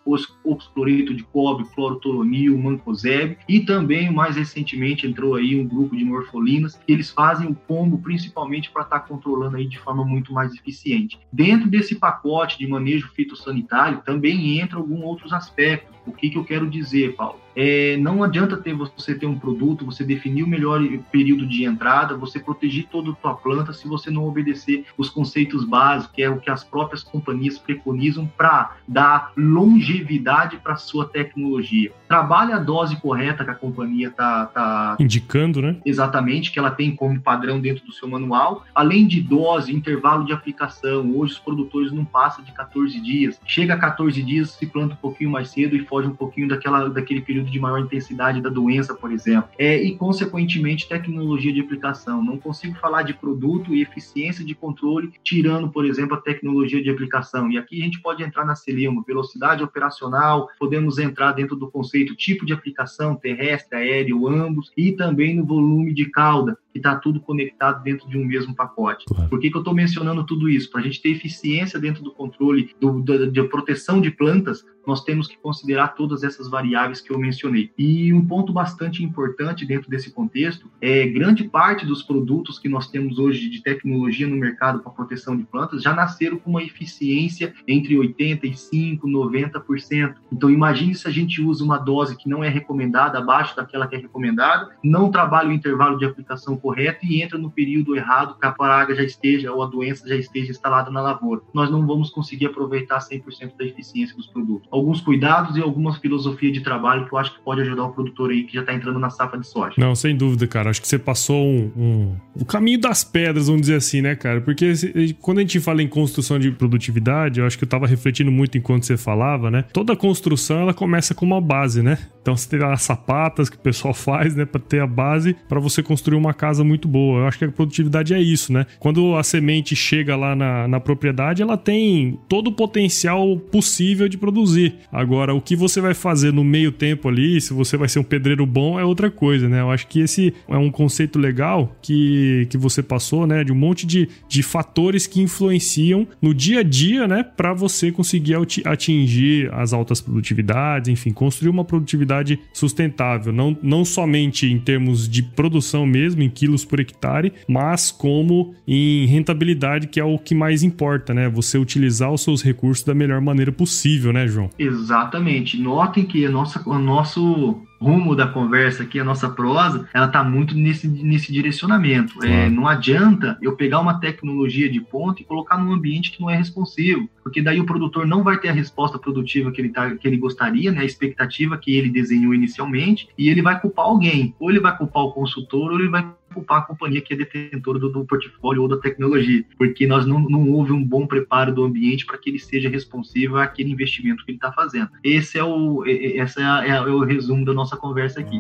[0.44, 6.76] oxcloreto de cobre, clorotolonil, mancozeb, e também mais recentemente entrou aí um grupo de morfolinas,
[6.76, 10.54] que eles fazem o combo principalmente para estar tá controlando aí de forma muito mais
[10.54, 11.20] eficiente.
[11.32, 15.96] Dentro desse pacote de manejo fitossanitário também entra alguns outros aspectos.
[16.06, 17.40] O que, que eu quero dizer, Paulo?
[17.60, 20.80] É, não adianta ter você ter um produto, você definir o melhor
[21.12, 25.64] período de entrada, você proteger toda a tua planta se você não obedecer os conceitos
[25.64, 31.06] básicos, que é o que as próprias companhias preconizam para dar longevidade para a sua
[31.06, 31.92] tecnologia.
[32.08, 34.96] Trabalhe a dose correta que a companhia está tá...
[35.00, 35.78] indicando, né?
[35.84, 40.32] Exatamente, que ela tem como padrão dentro do seu manual, além de dose, intervalo de
[40.32, 41.12] aplicação.
[41.18, 43.40] Hoje os produtores não passam de 14 dias.
[43.48, 46.88] Chega a 14 dias, se planta um pouquinho mais cedo e foge um pouquinho daquela,
[46.88, 52.24] daquele período de maior intensidade da doença, por exemplo, é, e, consequentemente, tecnologia de aplicação.
[52.24, 56.90] Não consigo falar de produto e eficiência de controle, tirando, por exemplo, a tecnologia de
[56.90, 57.52] aplicação.
[57.52, 62.16] E aqui a gente pode entrar na Celema, velocidade operacional, podemos entrar dentro do conceito
[62.16, 67.20] tipo de aplicação, terrestre, aéreo, ambos, e também no volume de cauda que está tudo
[67.20, 69.06] conectado dentro de um mesmo pacote.
[69.06, 69.30] Claro.
[69.30, 70.70] Por que, que eu estou mencionando tudo isso?
[70.70, 75.04] Para a gente ter eficiência dentro do controle do, da, de proteção de plantas, nós
[75.04, 77.72] temos que considerar todas essas variáveis que eu mencionei.
[77.78, 82.90] E um ponto bastante importante dentro desse contexto é grande parte dos produtos que nós
[82.90, 87.54] temos hoje de tecnologia no mercado para proteção de plantas já nasceram com uma eficiência
[87.68, 90.16] entre 85 e 90%.
[90.32, 93.96] Então imagine se a gente usa uma dose que não é recomendada, abaixo daquela que
[93.96, 98.46] é recomendada, não trabalha o intervalo de aplicação correto e entra no período errado que
[98.46, 101.42] a praga já esteja ou a doença já esteja instalada na lavoura.
[101.54, 106.52] Nós não vamos conseguir aproveitar 100% da eficiência dos produtos alguns cuidados e alguma filosofia
[106.52, 109.00] de trabalho que eu acho que pode ajudar o produtor aí que já está entrando
[109.00, 109.76] na safra de soja.
[109.78, 110.70] Não, sem dúvida, cara.
[110.70, 114.42] Acho que você passou um, um, o caminho das pedras, vamos dizer assim, né, cara?
[114.42, 114.74] Porque
[115.22, 118.58] quando a gente fala em construção de produtividade, eu acho que eu estava refletindo muito
[118.58, 119.64] enquanto você falava, né?
[119.74, 121.98] Toda construção ela começa com uma base, né?
[122.28, 125.62] Então você tem as sapatas que o pessoal faz, né, para ter a base para
[125.62, 127.22] você construir uma casa muito boa.
[127.22, 128.66] Eu acho que a produtividade é isso, né?
[128.80, 134.18] Quando a semente chega lá na, na propriedade, ela tem todo o potencial possível de
[134.18, 134.76] produzir.
[134.92, 138.04] Agora, o que você vai fazer no meio tempo ali, se você vai ser um
[138.04, 139.62] pedreiro bom, é outra coisa, né?
[139.62, 143.42] Eu acho que esse é um conceito legal que, que você passou, né?
[143.46, 147.24] De um monte de, de fatores que influenciam no dia a dia, né?
[147.24, 148.36] Para você conseguir
[148.66, 152.17] atingir as altas produtividades, enfim, construir uma produtividade
[152.54, 153.34] sustentável.
[153.34, 159.06] Não, não somente em termos de produção mesmo, em quilos por hectare, mas como em
[159.06, 161.30] rentabilidade, que é o que mais importa, né?
[161.30, 164.50] Você utilizar os seus recursos da melhor maneira possível, né, João?
[164.58, 165.60] Exatamente.
[165.60, 170.24] Notem que a nossa, o nosso rumo da conversa aqui, a nossa prosa, ela está
[170.24, 172.24] muito nesse, nesse direcionamento.
[172.26, 176.30] É, não adianta eu pegar uma tecnologia de ponta e colocar num ambiente que não
[176.30, 179.96] é responsivo, porque daí o produtor não vai ter a resposta produtiva que ele, tá,
[179.96, 184.34] que ele gostaria, né, a expectativa que ele desenhou inicialmente, e ele vai culpar alguém.
[184.40, 186.08] Ou ele vai culpar o consultor, ou ele vai
[186.38, 190.20] culpar a companhia que é detentora do, do portfólio ou da tecnologia, porque nós não,
[190.20, 194.30] não houve um bom preparo do ambiente para que ele seja responsivo àquele investimento que
[194.32, 194.90] ele está fazendo.
[195.04, 198.40] Esse é o, essa é, a, é, o resumo da nossa conversa aqui.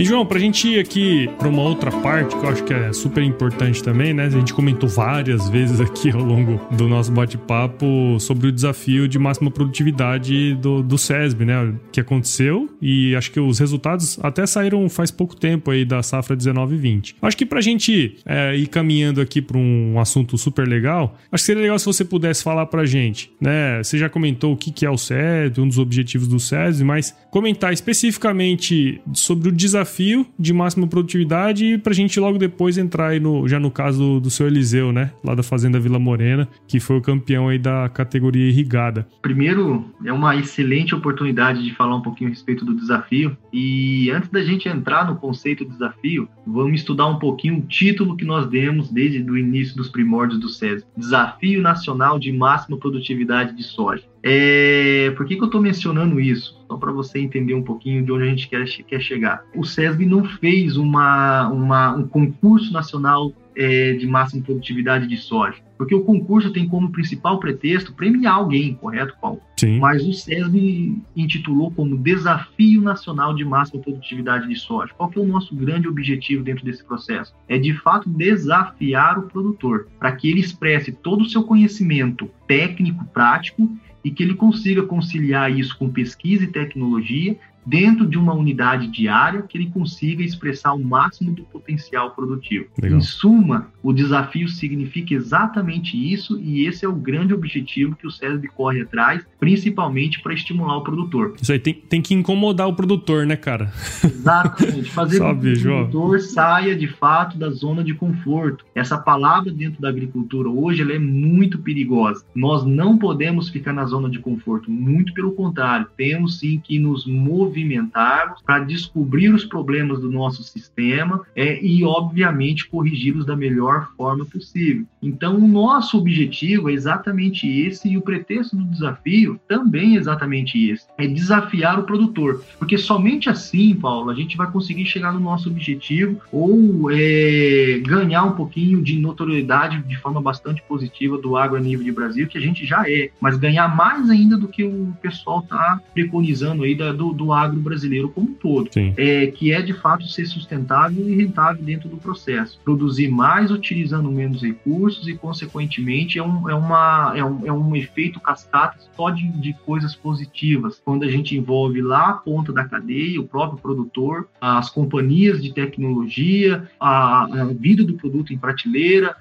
[0.08, 3.22] João, pra gente ir aqui pra uma outra parte que eu acho que é super
[3.22, 4.28] importante também, né?
[4.28, 9.20] A gente comentou várias vezes aqui ao longo do nosso bate-papo sobre o desafio de
[9.20, 11.74] máxima produtividade do, do SESB, né?
[11.92, 16.38] Que aconteceu e acho que os resultados até saíram faz pouco tempo aí da safra
[16.38, 17.16] 19 e 20.
[17.22, 21.48] Acho que pra gente é, ir caminhando aqui pra um assunto super legal, acho que
[21.48, 23.84] seria legal se você pudesse falar pra gente, né?
[23.84, 27.14] Você já comentou o que, que é o SESB, um dos objetivos do SESB, mas
[27.30, 33.10] comentar especificamente sobre o desafio desafio de máxima produtividade para a gente logo depois entrar
[33.10, 35.12] aí no, já no caso do, do seu Eliseu, né?
[35.24, 39.08] Lá da Fazenda Vila Morena, que foi o campeão aí da categoria irrigada.
[39.22, 43.36] Primeiro, é uma excelente oportunidade de falar um pouquinho a respeito do desafio.
[43.52, 48.16] E antes da gente entrar no conceito do desafio, vamos estudar um pouquinho o título
[48.16, 50.86] que nós demos desde o início dos primórdios do SESI.
[50.96, 54.04] Desafio Nacional de Máxima Produtividade de Soja.
[54.30, 56.62] É, por que, que eu estou mencionando isso?
[56.68, 59.42] Só para você entender um pouquinho de onde a gente quer, quer chegar.
[59.56, 65.58] O SESB não fez uma, uma um concurso nacional é, de máxima produtividade de soja.
[65.78, 69.42] Porque o concurso tem como principal pretexto premiar alguém, correto, Paulo?
[69.60, 69.80] Sim.
[69.80, 74.94] Mas o SESB intitulou como Desafio Nacional de Máxima Produtividade de Soja.
[74.96, 77.34] Qual que é o nosso grande objetivo dentro desse processo?
[77.48, 83.06] É, de fato, desafiar o produtor para que ele expresse todo o seu conhecimento técnico,
[83.06, 83.70] prático,
[84.04, 89.42] e que ele consiga conciliar isso com pesquisa e tecnologia dentro de uma unidade diária
[89.42, 92.68] que ele consiga expressar o máximo do potencial produtivo.
[92.82, 92.98] Legal.
[92.98, 98.12] Em suma, o desafio significa exatamente isso e esse é o grande objetivo que o
[98.12, 101.36] SESB corre atrás, principalmente para estimular o produtor.
[101.42, 103.72] Isso aí tem, tem que incomodar o produtor, né, cara?
[104.02, 108.66] Exatamente, fazer com que o produtor saia de fato da zona de conforto.
[108.74, 112.24] Essa palavra dentro da agricultura hoje ela é muito perigosa.
[112.34, 117.06] Nós não podemos ficar na zona de conforto, muito pelo contrário, temos sim que nos
[117.06, 123.90] mover movimentarmos, para descobrir os problemas do nosso sistema é, e, obviamente, corrigi-los da melhor
[123.98, 124.86] forma possível.
[125.02, 130.70] Então, o nosso objetivo é exatamente esse e o pretexto do desafio também é exatamente
[130.70, 132.44] esse: é desafiar o produtor.
[132.60, 138.24] Porque somente assim, Paulo, a gente vai conseguir chegar no nosso objetivo ou é, ganhar
[138.24, 142.38] um pouquinho de notoriedade de forma bastante positiva do agro a nível de Brasil, que
[142.38, 146.76] a gente já é, mas ganhar mais ainda do que o pessoal está preconizando aí
[146.76, 148.70] da, do, do agro brasileiro como um todo.
[148.98, 152.60] É, que é de fato ser sustentável e rentável dentro do processo.
[152.64, 157.76] Produzir mais utilizando menos recursos e, consequentemente, é um, é uma, é um, é um
[157.76, 160.82] efeito cascata só de, de coisas positivas.
[160.84, 165.54] Quando a gente envolve lá a ponta da cadeia, o próprio produtor, as companhias de
[165.54, 169.16] tecnologia, a, a vida do produto em prateleira,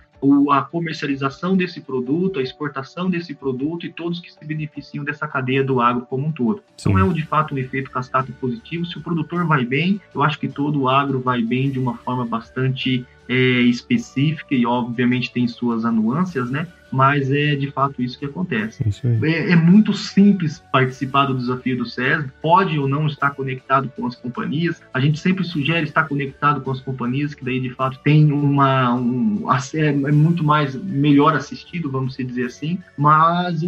[0.51, 5.63] a comercialização desse produto, a exportação desse produto e todos que se beneficiam dessa cadeia
[5.63, 6.63] do agro como um todo.
[6.77, 6.91] Sim.
[6.91, 8.87] Então é de fato um efeito cascata positivo.
[8.87, 11.97] Se o produtor vai bem, eu acho que todo o agro vai bem de uma
[11.99, 16.67] forma bastante é, específica e obviamente tem suas anuâncias, né?
[16.91, 18.87] mas é de fato isso que acontece.
[18.89, 23.91] Isso é, é, muito simples participar do desafio do SESB, pode ou não estar conectado
[23.95, 24.81] com as companhias.
[24.93, 28.95] A gente sempre sugere estar conectado com as companhias, que daí de fato tem uma.
[28.95, 32.79] Um, é, é muito mais melhor assistido, vamos dizer assim.
[32.97, 33.61] Mas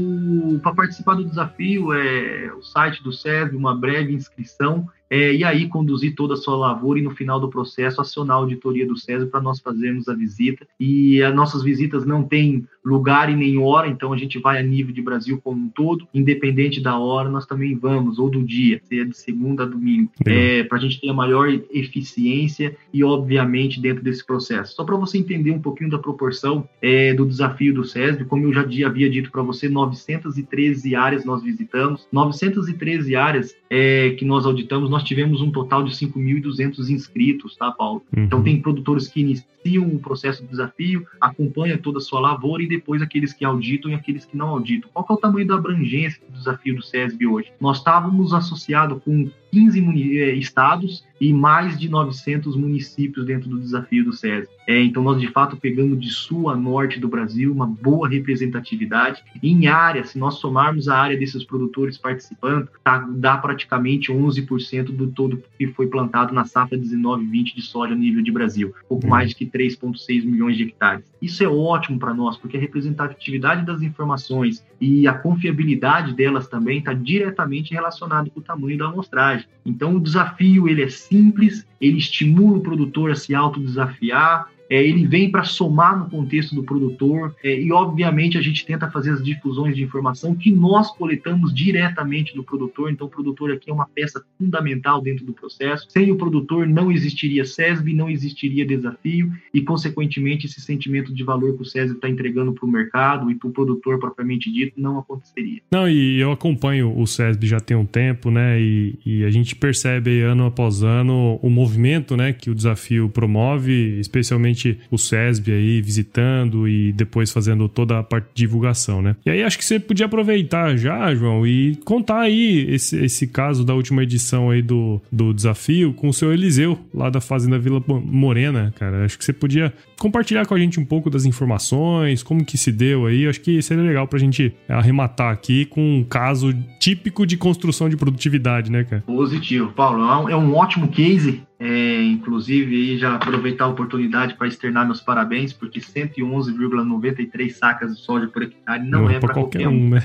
[0.62, 5.66] para participar do desafio, é o site do SESB, uma breve inscrição é, e aí
[5.68, 9.26] conduzir toda a sua lavoura e no final do processo acionar a auditoria do César
[9.26, 10.66] para nós fazermos a visita.
[10.78, 14.62] E as nossas visitas não têm lugar e nem hora, então a gente vai a
[14.62, 18.80] nível de Brasil como um todo, independente da hora, nós também vamos, ou do dia,
[18.84, 23.80] seja de segunda a domingo, é, para a gente ter a maior eficiência e, obviamente,
[23.80, 24.74] dentro desse processo.
[24.74, 28.52] Só para você entender um pouquinho da proporção é, do desafio do SESB, como eu
[28.52, 34.88] já havia dito para você, 913 áreas nós visitamos, 913 áreas é, que nós auditamos,
[34.88, 38.02] nós tivemos um total de 5.200 inscritos, tá, Paulo?
[38.16, 38.24] Uhum.
[38.24, 42.66] Então, tem produtores que iniciam o processo do desafio, acompanham toda a sua lavoura e
[42.78, 44.90] depois aqueles que auditam e aqueles que não auditam.
[44.92, 47.52] Qual é o tamanho da abrangência do desafio do SESB hoje?
[47.60, 49.80] Nós estávamos associados com 15
[50.18, 54.48] eh, estados e mais de 900 municípios dentro do desafio do SESI.
[54.66, 59.24] É, então, nós de fato pegamos de sul a norte do Brasil uma boa representatividade.
[59.42, 65.06] Em área, se nós somarmos a área desses produtores participando, tá, dá praticamente 11% do
[65.08, 69.10] todo que foi plantado na safra 19-20 de soja a nível de Brasil, pouco uhum.
[69.10, 71.04] mais de 3,6 milhões de hectares.
[71.20, 76.78] Isso é ótimo para nós, porque a representatividade das informações e a confiabilidade delas também
[76.78, 79.37] está diretamente relacionada com o tamanho da amostragem.
[79.64, 85.06] Então, o desafio ele é simples, ele estimula o produtor a se autodesafiar, é, ele
[85.06, 89.22] vem para somar no contexto do produtor é, e, obviamente, a gente tenta fazer as
[89.22, 92.90] difusões de informação que nós coletamos diretamente do produtor.
[92.90, 95.86] Então, o produtor aqui é uma peça fundamental dentro do processo.
[95.88, 101.56] Sem o produtor, não existiria SESB, não existiria desafio e, consequentemente, esse sentimento de valor
[101.56, 104.98] que o SESB está entregando para o mercado e para o produtor propriamente dito não
[104.98, 105.60] aconteceria.
[105.70, 108.60] Não, e eu acompanho o SESB já tem um tempo, né?
[108.60, 113.98] E, e a gente percebe ano após ano o movimento, né, que o desafio promove,
[114.00, 114.57] especialmente
[114.90, 119.16] o SESB aí visitando e depois fazendo toda a parte de divulgação, né?
[119.24, 123.64] E aí acho que você podia aproveitar já, João, e contar aí esse, esse caso
[123.64, 127.82] da última edição aí do, do desafio com o seu Eliseu, lá da Fazenda Vila
[127.86, 129.04] Morena, cara.
[129.04, 132.72] Acho que você podia compartilhar com a gente um pouco das informações, como que se
[132.72, 133.26] deu aí.
[133.26, 137.96] Acho que seria legal pra gente arrematar aqui com um caso típico de construção de
[137.96, 139.02] produtividade, né, cara?
[139.02, 140.30] Positivo, Paulo.
[140.30, 145.52] É um é ótimo case é, inclusive, já aproveitar a oportunidade para externar meus parabéns,
[145.52, 149.88] porque 111,93 sacas de soja por hectare não, não é, é para qualquer, qualquer, um.
[149.90, 150.02] Né?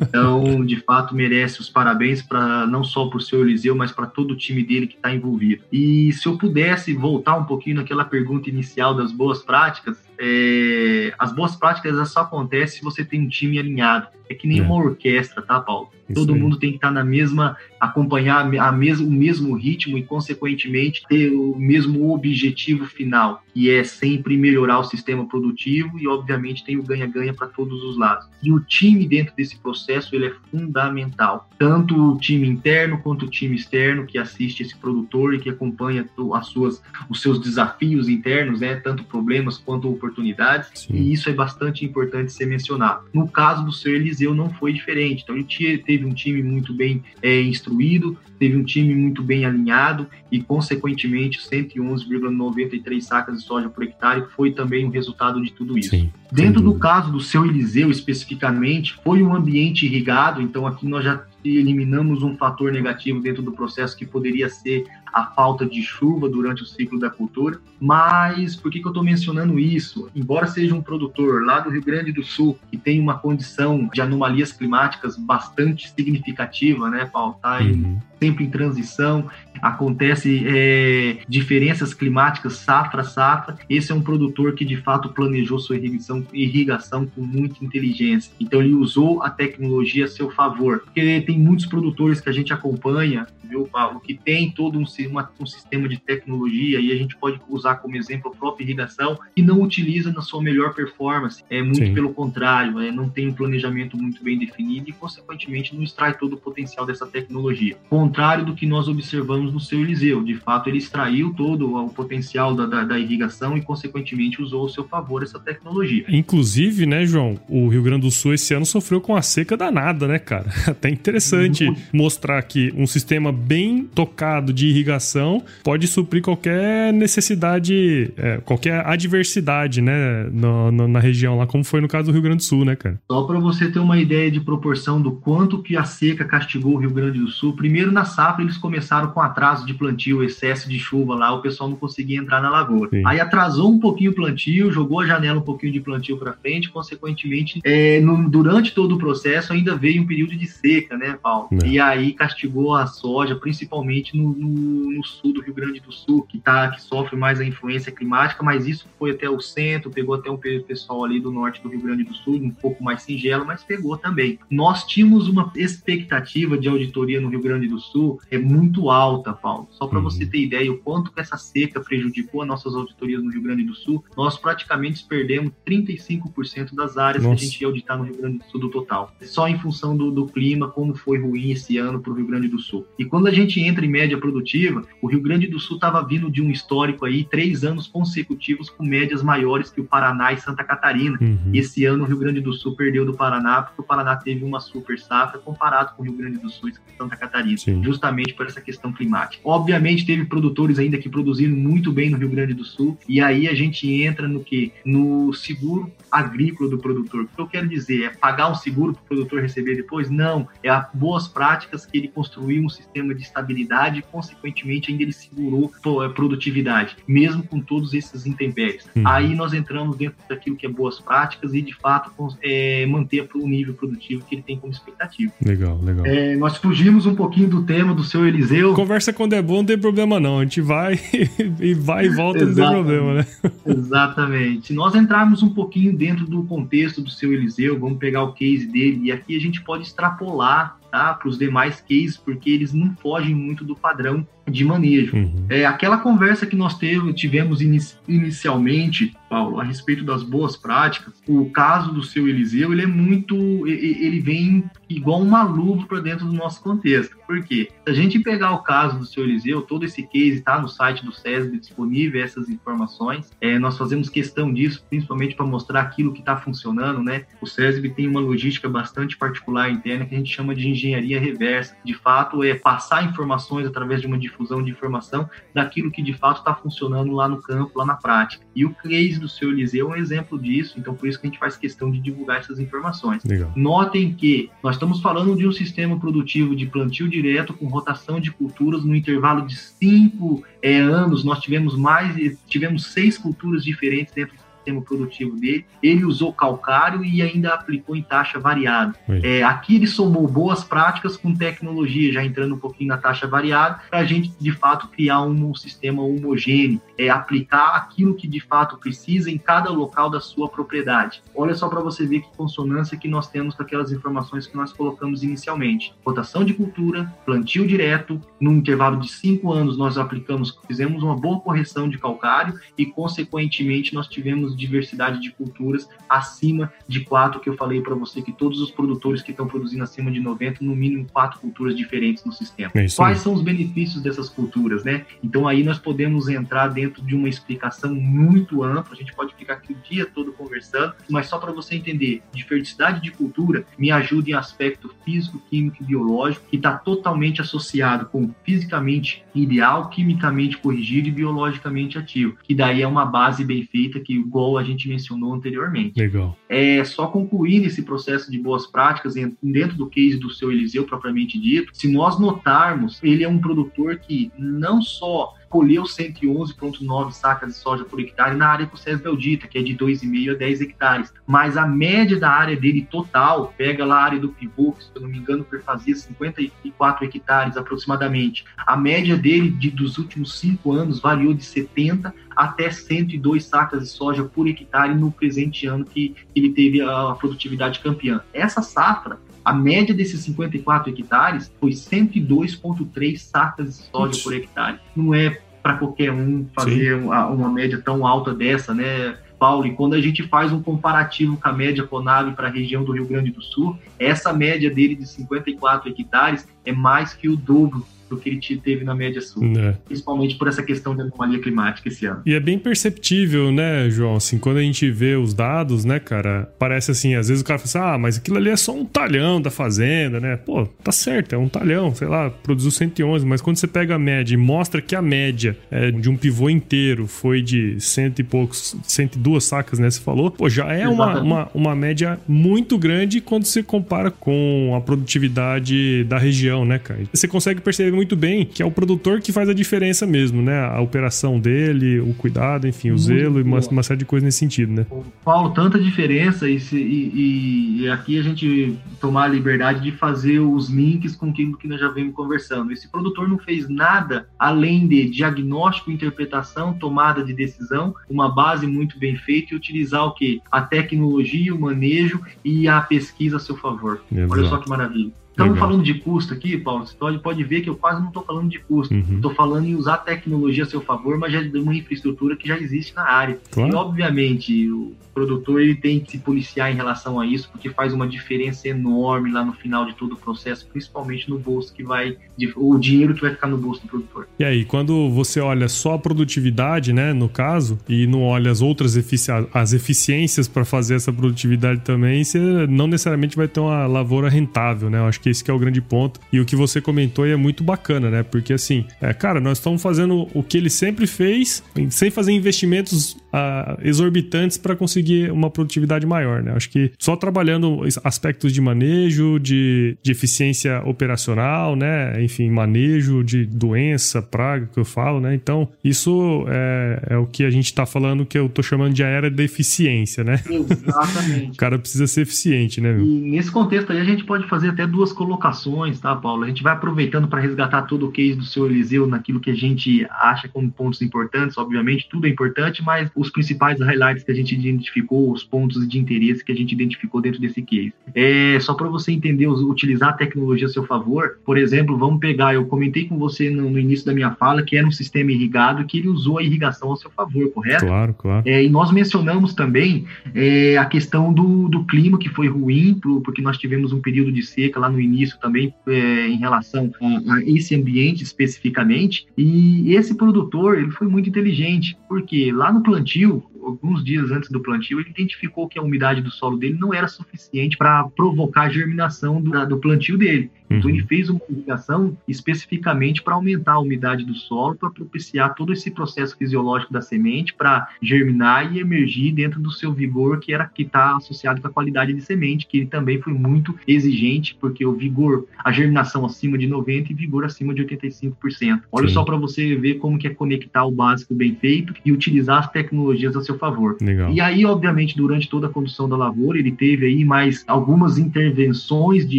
[0.00, 4.06] Então, de fato, merece os parabéns para não só para o seu Eliseu, mas para
[4.06, 5.64] todo o time dele que está envolvido.
[5.72, 11.32] E se eu pudesse voltar um pouquinho naquela pergunta inicial das boas práticas, é, as
[11.32, 14.08] boas práticas só acontecem se você tem um time alinhado.
[14.28, 14.62] É que nem é.
[14.62, 15.90] uma orquestra, tá, Paulo?
[16.08, 16.40] Isso Todo aí.
[16.40, 21.02] mundo tem que estar tá na mesma, acompanhar a mes, o mesmo ritmo e, consequentemente,
[21.08, 26.78] ter o mesmo objetivo final, que é sempre melhorar o sistema produtivo e, obviamente, tem
[26.78, 28.28] o ganha-ganha para todos os lados.
[28.40, 33.28] E o time dentro desse processo ele é fundamental, tanto o time interno quanto o
[33.28, 38.60] time externo que assiste esse produtor e que acompanha as suas, os seus desafios internos,
[38.60, 40.94] né, tanto problemas quanto oportunidades Sim.
[40.94, 43.06] e isso é bastante importante ser mencionado.
[43.12, 45.24] No caso do seu Eliseu, não foi diferente.
[45.24, 50.06] Então, ele teve um time muito bem é, instruído, teve um time muito bem alinhado
[50.30, 55.90] e, consequentemente, 111,93 sacas soja por hectare foi também o resultado de tudo isso.
[55.90, 61.02] Sim, Dentro do caso do seu Eliseu, especificamente, foi um ambiente irrigado, então aqui nós
[61.02, 66.28] já eliminamos um fator negativo dentro do processo que poderia ser a falta de chuva
[66.28, 67.58] durante o ciclo da cultura.
[67.80, 70.10] Mas por que, que eu estou mencionando isso?
[70.14, 74.00] Embora seja um produtor lá do Rio Grande do Sul que tem uma condição de
[74.02, 77.36] anomalias climáticas bastante significativa, né, Paulo?
[77.40, 77.98] Tá uhum.
[78.20, 79.30] sempre em transição,
[79.62, 83.56] acontece é, diferenças climáticas safra safra.
[83.68, 88.32] Esse é um produtor que de fato planejou sua irrigação, irrigação com muita inteligência.
[88.40, 90.80] Então ele usou a tecnologia a seu favor.
[90.84, 95.30] Porque tem muitos produtores que a gente acompanha, viu, Paulo, que tem todo um, uma,
[95.40, 99.42] um sistema de tecnologia e a gente pode usar como exemplo a própria irrigação e
[99.42, 101.42] não utiliza na sua melhor performance.
[101.48, 101.94] É muito Sim.
[101.94, 106.34] pelo contrário, é, não tem um planejamento muito bem definido e consequentemente não extrai todo
[106.34, 107.76] o potencial dessa tecnologia.
[107.88, 110.22] Contrário do que nós observamos no seu Eliseu.
[110.22, 114.68] De fato, ele extraiu todo o potencial da, da, da, irrigação e, consequentemente, usou ao
[114.68, 116.04] seu favor essa tecnologia.
[116.08, 120.06] Inclusive, né, João, o Rio Grande do Sul esse ano sofreu com a seca danada,
[120.06, 120.50] né, cara?
[120.66, 121.80] Até interessante Muito.
[121.92, 129.80] mostrar que um sistema bem tocado de irrigação pode suprir qualquer necessidade, é, qualquer adversidade,
[129.80, 132.64] né, no, no, na região lá, como foi no caso do Rio Grande do Sul,
[132.64, 133.00] né, cara?
[133.10, 136.78] Só para você ter uma ideia de proporção do quanto que a seca castigou o
[136.78, 140.78] Rio Grande do Sul, primeiro na safra eles começaram com atraso de plantio, excesso de
[140.78, 142.90] chuva lá, o pessoal não conseguia entrar na lavoura.
[142.90, 143.02] Sim.
[143.06, 146.70] Aí atrasou um pouquinho o plantio, jogou a janela um pouquinho de plantio para frente,
[146.70, 151.48] consequentemente, é, no, durante todo o processo ainda veio um período de seca, né, Paulo?
[151.62, 151.66] É.
[151.66, 156.22] E aí castigou a soja, principalmente no, no, no, sul do Rio Grande do Sul,
[156.22, 160.14] que, tá, que sofre mais a influência climática, mas isso foi até o centro, pegou
[160.14, 163.44] até um pessoal ali do norte do Rio Grande do Sul, um pouco mais singelo,
[163.44, 164.38] mas pegou também.
[164.50, 169.68] Nós tínhamos uma expectativa de auditoria no Rio Grande do Sul é muito alta Paulo.
[169.70, 170.04] Só para uhum.
[170.04, 173.64] você ter ideia o quanto que essa seca prejudicou as nossas auditorias no Rio Grande
[173.64, 177.36] do Sul, nós praticamente perdemos 35% das áreas Nossa.
[177.36, 179.12] que a gente ia auditar no Rio Grande do Sul do total.
[179.22, 182.48] Só em função do, do clima, como foi ruim esse ano para o Rio Grande
[182.48, 182.86] do Sul.
[182.98, 186.30] E quando a gente entra em média produtiva, o Rio Grande do Sul estava vindo
[186.30, 190.64] de um histórico aí, três anos consecutivos com médias maiores que o Paraná e Santa
[190.64, 191.18] Catarina.
[191.20, 191.50] Uhum.
[191.52, 194.60] Esse ano o Rio Grande do Sul perdeu do Paraná, porque o Paraná teve uma
[194.60, 197.82] super safra comparado com o Rio Grande do Sul e Santa Catarina, Sim.
[197.82, 199.40] justamente por essa questão climática climática.
[199.42, 203.48] Obviamente teve produtores ainda que produziram muito bem no Rio Grande do Sul e aí
[203.48, 207.22] a gente entra no que no seguro agrícola do produtor.
[207.22, 210.10] O que eu quero dizer é pagar um seguro para o produtor receber depois?
[210.10, 215.02] Não, é a boas práticas que ele construiu um sistema de estabilidade e consequentemente ainda
[215.02, 218.86] ele segurou a é, produtividade, mesmo com todos esses intempéries.
[218.96, 219.02] Hum.
[219.06, 223.46] Aí nós entramos dentro daquilo que é boas práticas e de fato é, manter o
[223.46, 225.32] nível produtivo que ele tem como expectativa.
[225.44, 226.06] Legal, legal.
[226.06, 228.74] É, nós fugimos um pouquinho do tema do seu Eliseu.
[228.74, 230.38] Conversa conversa quando é bom não tem problema não.
[230.38, 230.98] A gente vai
[231.60, 233.26] e vai e volta, não tem problema, né?
[233.66, 234.68] Exatamente.
[234.68, 238.66] Se nós entrarmos um pouquinho dentro do contexto do seu Eliseu, vamos pegar o case
[238.66, 242.94] dele e aqui a gente pode extrapolar tá, para os demais cases, porque eles não
[242.96, 245.16] fogem muito do padrão de manejo.
[245.16, 245.46] Uhum.
[245.48, 247.60] É, aquela conversa que nós teve, tivemos
[248.06, 253.36] inicialmente, Paulo, a respeito das boas práticas, o caso do seu Eliseu, ele é muito,
[253.66, 257.16] ele vem igual uma luva para dentro do nosso contexto.
[257.26, 257.68] Por quê?
[257.84, 261.04] Se a gente pegar o caso do seu Eliseu, todo esse case está no site
[261.04, 263.30] do SESB disponível, essas informações.
[263.40, 267.26] É, nós fazemos questão disso, principalmente para mostrar aquilo que está funcionando, né?
[267.40, 271.76] O SESB tem uma logística bastante particular interna que a gente chama de engenharia reversa.
[271.84, 276.38] De fato, é passar informações através de uma difusão de informação daquilo que de fato
[276.38, 278.46] está funcionando lá no campo, lá na prática.
[278.54, 281.30] E o case do seu Eliseu é um exemplo disso, então por isso que a
[281.30, 283.24] gente faz questão de divulgar essas informações.
[283.24, 283.52] Legal.
[283.56, 288.30] Notem que nós estamos falando de um sistema produtivo de plantio direto com rotação de
[288.30, 291.24] culturas no intervalo de cinco é, anos.
[291.24, 294.36] Nós tivemos mais, tivemos seis culturas diferentes dentro
[294.68, 298.94] sistema produtivo dele, ele usou calcário e ainda aplicou em taxa variada.
[299.08, 303.80] É, aqui ele somou boas práticas com tecnologia, já entrando um pouquinho na taxa variada,
[303.88, 308.40] para a gente de fato criar um, um sistema homogêneo, é, aplicar aquilo que de
[308.40, 311.22] fato precisa em cada local da sua propriedade.
[311.34, 314.72] Olha só para você ver que consonância que nós temos com aquelas informações que nós
[314.72, 315.94] colocamos inicialmente.
[316.04, 321.40] Rotação de cultura, plantio direto, num intervalo de cinco anos nós aplicamos, fizemos uma boa
[321.40, 327.56] correção de calcário e consequentemente nós tivemos diversidade de culturas acima de quatro, que eu
[327.56, 331.06] falei para você que todos os produtores que estão produzindo acima de 90, no mínimo
[331.12, 332.70] quatro culturas diferentes no sistema.
[332.74, 335.04] É Quais são os benefícios dessas culturas, né?
[335.22, 339.54] Então aí nós podemos entrar dentro de uma explicação muito ampla, a gente pode ficar
[339.54, 344.30] aqui o dia todo conversando, mas só para você entender, diversidade de cultura me ajuda
[344.30, 351.08] em aspecto físico, químico e biológico, que está totalmente associado com fisicamente ideal, quimicamente corrigido
[351.08, 355.34] e biologicamente ativo, que daí é uma base bem feita que igual a gente mencionou
[355.34, 355.98] anteriormente.
[355.98, 356.36] Legal.
[356.48, 361.38] É só concluir esse processo de boas práticas dentro do case do seu Eliseu propriamente
[361.38, 361.70] dito.
[361.74, 367.84] Se nós notarmos, ele é um produtor que não só colheu 111,9 sacas de soja
[367.84, 371.12] por hectare na área que o César Beldita, que é de 2,5 a 10 hectares.
[371.26, 374.90] Mas a média da área dele total, pega lá a área do pivô, que se
[374.94, 378.44] eu não me engano fazia 54 hectares aproximadamente.
[378.56, 383.88] A média dele de, dos últimos cinco anos variou de 70 até 102 sacas de
[383.88, 388.20] soja por hectare no presente ano que ele teve a produtividade campeã.
[388.32, 389.18] Essa safra
[389.48, 394.78] a média desses 54 hectares foi 102,3 sacas de soja por hectare.
[394.94, 399.66] Não é para qualquer um fazer uma, uma, média tão alta dessa, né, Paulo?
[399.66, 402.92] E quando a gente faz um comparativo com a média Conab para a região do
[402.92, 407.86] Rio Grande do Sul, essa média dele de 54 hectares é mais que o dobro
[408.08, 409.44] do que ele teve na média sul.
[409.56, 409.74] É.
[409.84, 412.22] Principalmente por essa questão de anomalia climática esse ano.
[412.24, 414.16] E é bem perceptível, né, João?
[414.16, 417.58] Assim, quando a gente vê os dados, né, cara, parece assim, às vezes o cara
[417.58, 420.36] fala assim, ah, mas aquilo ali é só um talhão da fazenda, né?
[420.36, 423.98] Pô, tá certo, é um talhão, sei lá, produziu 111, mas quando você pega a
[423.98, 428.24] média e mostra que a média é, de um pivô inteiro foi de cento e
[428.24, 433.20] poucos, 102 sacas, né, você falou, pô, já é uma, uma, uma média muito grande
[433.20, 437.00] quando você compara com a produtividade da região, né, cara?
[437.12, 440.66] Você consegue perceber muito bem que é o produtor que faz a diferença mesmo, né?
[440.66, 444.24] A operação dele, o cuidado, enfim, o muito zelo e uma, uma, série de coisas
[444.24, 444.86] nesse sentido, né?
[445.24, 450.68] Paulo, tanta diferença e, e, e, aqui a gente tomar a liberdade de fazer os
[450.68, 452.72] links com aquilo que nós já vemos conversando.
[452.72, 458.96] Esse produtor não fez nada além de diagnóstico, interpretação, tomada de decisão, uma base muito
[458.98, 460.40] bem feita e utilizar o que?
[460.52, 464.00] A tecnologia, o manejo e a pesquisa a seu favor.
[464.12, 464.32] Exato.
[464.32, 465.10] Olha só que maravilha.
[465.38, 466.84] Estamos falando de custo aqui, Paulo.
[466.84, 468.92] Você pode, pode ver que eu quase não estou falando de custo.
[468.94, 469.36] Estou uhum.
[469.36, 472.94] falando em usar tecnologia a seu favor, mas já de uma infraestrutura que já existe
[472.96, 473.38] na área.
[473.50, 473.72] Claro.
[473.72, 477.92] E, obviamente, o produtor ele tem que se policiar em relação a isso, porque faz
[477.92, 482.16] uma diferença enorme lá no final de todo o processo, principalmente no bolso que vai,
[482.56, 484.28] o dinheiro que vai ficar no bolso do produtor.
[484.38, 488.62] E aí, quando você olha só a produtividade, né, no caso, e não olha as
[488.62, 493.86] outras efici as eficiências para fazer essa produtividade também, você não necessariamente vai ter uma
[493.86, 494.98] lavoura rentável, né?
[494.98, 496.20] Eu acho que esse que é o grande ponto.
[496.32, 498.22] E o que você comentou é muito bacana, né?
[498.22, 503.16] Porque assim, é, cara, nós estamos fazendo o que ele sempre fez, sem fazer investimentos
[503.32, 506.52] uh, exorbitantes para conseguir uma produtividade maior, né?
[506.54, 512.22] Acho que só trabalhando aspectos de manejo, de, de eficiência operacional, né?
[512.22, 515.34] Enfim, manejo de doença, praga, que eu falo, né?
[515.34, 519.02] Então, isso é, é o que a gente está falando que eu tô chamando de
[519.02, 520.42] a era da eficiência, né?
[520.48, 521.52] Exatamente.
[521.52, 522.92] o cara precisa ser eficiente, né?
[522.92, 523.04] Meu?
[523.04, 526.44] E nesse contexto aí a gente pode fazer até duas colocações, tá, Paulo?
[526.44, 529.54] A gente vai aproveitando para resgatar todo o case do seu Eliseu naquilo que a
[529.54, 534.34] gente acha como pontos importantes, obviamente, tudo é importante, mas os principais highlights que a
[534.34, 537.92] gente identificou, os pontos de interesse que a gente identificou dentro desse case.
[538.14, 542.54] É, só para você entender, utilizar a tecnologia a seu favor, por exemplo, vamos pegar,
[542.54, 545.84] eu comentei com você no, no início da minha fala que era um sistema irrigado
[545.84, 547.86] que ele usou a irrigação a seu favor, correto?
[547.86, 548.48] Claro, claro.
[548.48, 550.04] É, e nós mencionamos também
[550.34, 554.30] é, a questão do, do clima que foi ruim, pro, porque nós tivemos um período
[554.30, 559.94] de seca lá no início também é, em relação a, a, esse ambiente especificamente, e
[559.94, 564.60] esse produtor ele foi muito inteligente, porque lá no plantio plantio, alguns dias antes do
[564.60, 568.70] plantio, ele identificou que a umidade do solo dele não era suficiente para provocar a
[568.70, 570.50] germinação do, do plantio dele.
[570.70, 571.06] Então ele uhum.
[571.06, 576.36] fez uma irrigação especificamente para aumentar a umidade do solo, para propiciar todo esse processo
[576.36, 581.16] fisiológico da semente para germinar e emergir dentro do seu vigor que era que está
[581.16, 585.46] associado com a qualidade de semente, que ele também foi muito exigente, porque o vigor,
[585.64, 588.82] a germinação acima de 90 e vigor acima de 85%.
[588.92, 589.14] Olha Sim.
[589.14, 592.70] só para você ver como que é conectar o básico bem feito e utilizar as
[592.70, 593.96] tecnologias a seu favor.
[594.00, 594.32] Legal.
[594.32, 599.28] E aí, obviamente, durante toda a condução da lavoura, ele teve aí mais algumas intervenções
[599.28, 599.38] de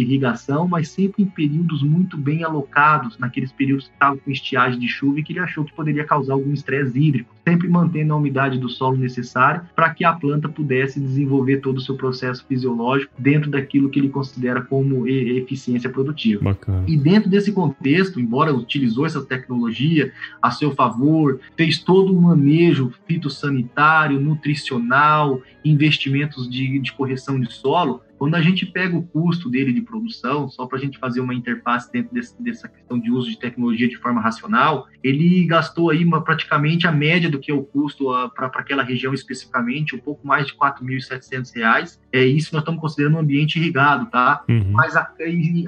[0.00, 4.88] irrigação, mas sempre em períodos muito bem alocados, naqueles períodos que estavam com estiagem de
[4.88, 8.58] chuva e que ele achou que poderia causar algum estresse hídrico, sempre mantendo a umidade
[8.58, 13.50] do solo necessária para que a planta pudesse desenvolver todo o seu processo fisiológico dentro
[13.50, 16.42] daquilo que ele considera como eficiência produtiva.
[16.42, 16.84] Bacana.
[16.86, 22.92] E dentro desse contexto, embora utilizou essa tecnologia a seu favor, fez todo um manejo
[23.06, 29.72] fitossanitário, nutricional, investimentos de, de correção de solo, quando a gente pega o custo dele
[29.72, 33.30] de produção, só para a gente fazer uma interface dentro desse, dessa questão de uso
[33.30, 37.54] de tecnologia de forma racional, ele gastou aí uma, praticamente a média do que é
[37.54, 41.98] o custo para aquela região especificamente, um pouco mais de R$ 4.700.
[42.12, 44.44] É isso nós estamos considerando um ambiente irrigado, tá?
[44.46, 44.70] Uhum.
[44.70, 45.10] Mas a,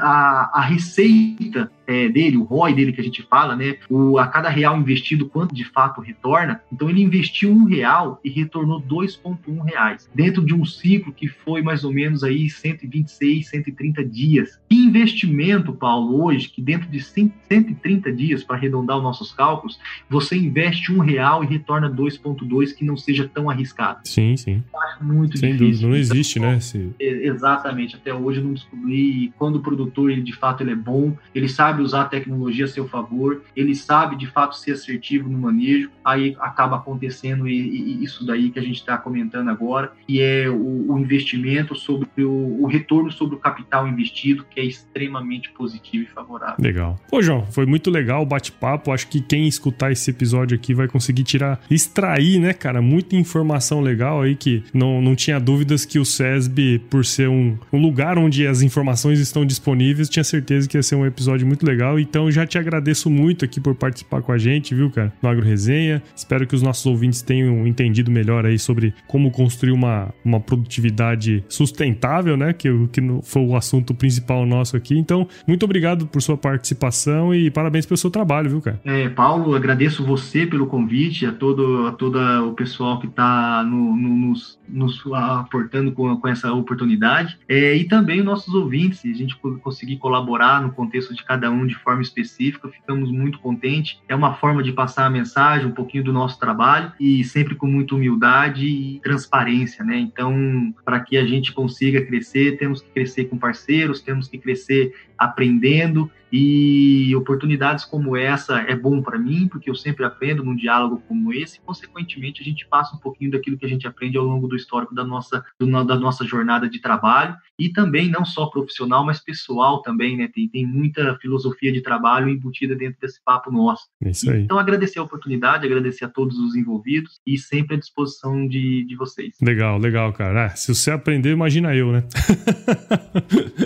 [0.00, 3.76] a, a receita é, é, dele, o ROI dele que a gente fala, né?
[3.88, 6.60] O, a cada real investido, quanto de fato retorna.
[6.72, 11.62] Então ele investiu um real e retornou 2,1 reais, dentro de um ciclo que foi
[11.62, 14.60] mais ou menos aí 126, 130 dias.
[14.68, 19.78] Que investimento, Paulo, hoje, que dentro de 130 dias, para arredondar os nossos cálculos,
[20.08, 24.00] você investe um real e retorna 2,2, que não seja tão arriscado.
[24.04, 24.62] Sim, sim.
[24.72, 25.88] Eu acho muito Sem difícil.
[25.88, 26.56] dúvida, não existe, né?
[26.56, 26.94] Esse...
[26.98, 31.16] Exatamente, até hoje eu não descobri quando o produtor, ele de fato ele é bom,
[31.34, 35.38] ele sabe usar a tecnologia a seu favor, ele sabe de fato ser assertivo no
[35.38, 40.98] manejo, aí acaba acontecendo isso daí que a gente está comentando agora, que é o,
[40.98, 46.56] investimento sobre o, o, retorno sobre o capital investido, que é extremamente positivo e favorável.
[46.58, 46.98] Legal.
[47.10, 50.86] Pô, João, foi muito legal o bate-papo, acho que quem escutar esse episódio aqui vai
[50.86, 55.98] conseguir tirar, extrair, né, cara, muita informação legal aí que não, não tinha dúvidas que
[55.98, 60.76] o SESB, por ser um, um lugar onde as informações estão disponíveis, tinha certeza que
[60.76, 61.98] ia ser um episódio muito legal.
[61.98, 65.44] Então já te agradeço muito aqui por participar com a gente, viu, cara, no Agro
[65.44, 66.02] Resenha.
[66.14, 71.44] Espero que os nossos ouvintes tenham entendido melhor aí sobre como construir uma, uma produtividade
[71.48, 72.52] sustentável, né?
[72.52, 74.96] Que, que foi o assunto principal nosso aqui.
[74.98, 78.80] Então, muito obrigado por sua participação e parabéns pelo seu trabalho, viu, cara?
[78.84, 83.96] É, Paulo, agradeço você pelo convite, a todo, a todo o pessoal que está no,
[83.96, 87.38] no, nos, nos aportando com, com essa oportunidade.
[87.48, 91.50] É, e também os nossos ouvintes, se a gente conseguir colaborar no contexto de cada
[91.52, 94.00] um de forma específica, ficamos muito contentes.
[94.08, 97.66] É uma forma de passar a mensagem, um pouquinho do nosso trabalho e sempre com
[97.66, 99.98] muita humildade e transparência, né?
[99.98, 104.94] Então, para que a gente consiga crescer, temos que crescer com parceiros, temos que crescer
[105.16, 111.02] aprendendo e oportunidades como essa é bom para mim, porque eu sempre aprendo num diálogo
[111.06, 114.24] como esse, e, consequentemente a gente passa um pouquinho daquilo que a gente aprende ao
[114.24, 118.46] longo do histórico da nossa, do, da nossa jornada de trabalho, e também não só
[118.46, 120.28] profissional, mas pessoal também, né?
[120.32, 123.84] Tem, tem muita filosofia de trabalho embutida dentro desse papo nosso.
[124.02, 124.40] É isso aí.
[124.42, 128.96] Então, agradecer a oportunidade, agradecer a todos os envolvidos e sempre à disposição de, de
[128.96, 129.36] vocês.
[129.42, 130.46] Legal, legal, cara.
[130.46, 132.02] Ah, se você aprender, imagina eu, né?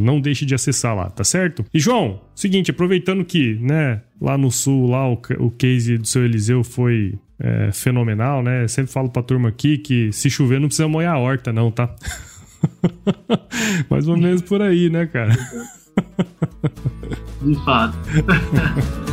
[0.00, 1.64] não deixe de acessar lá, tá certo?
[1.72, 6.24] E João, seguinte, aproveitando que, né, lá no sul, lá o, o case do seu
[6.24, 8.68] Eliseu foi é, fenomenal, né?
[8.68, 11.92] sempre falo pra turma aqui que se chover não precisa molhar a horta, não, tá?
[13.88, 15.32] Mais ou menos por aí, né, cara?
[17.42, 17.96] De fato.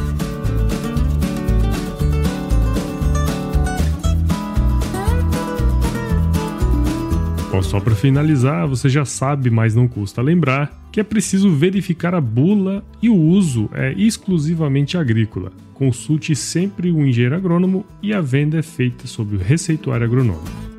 [7.51, 12.13] Bom, só para finalizar, você já sabe, mas não custa lembrar que é preciso verificar
[12.13, 15.51] a bula e o uso é exclusivamente agrícola.
[15.73, 20.78] Consulte sempre o engenheiro agrônomo e a venda é feita sob o receituário agronômico.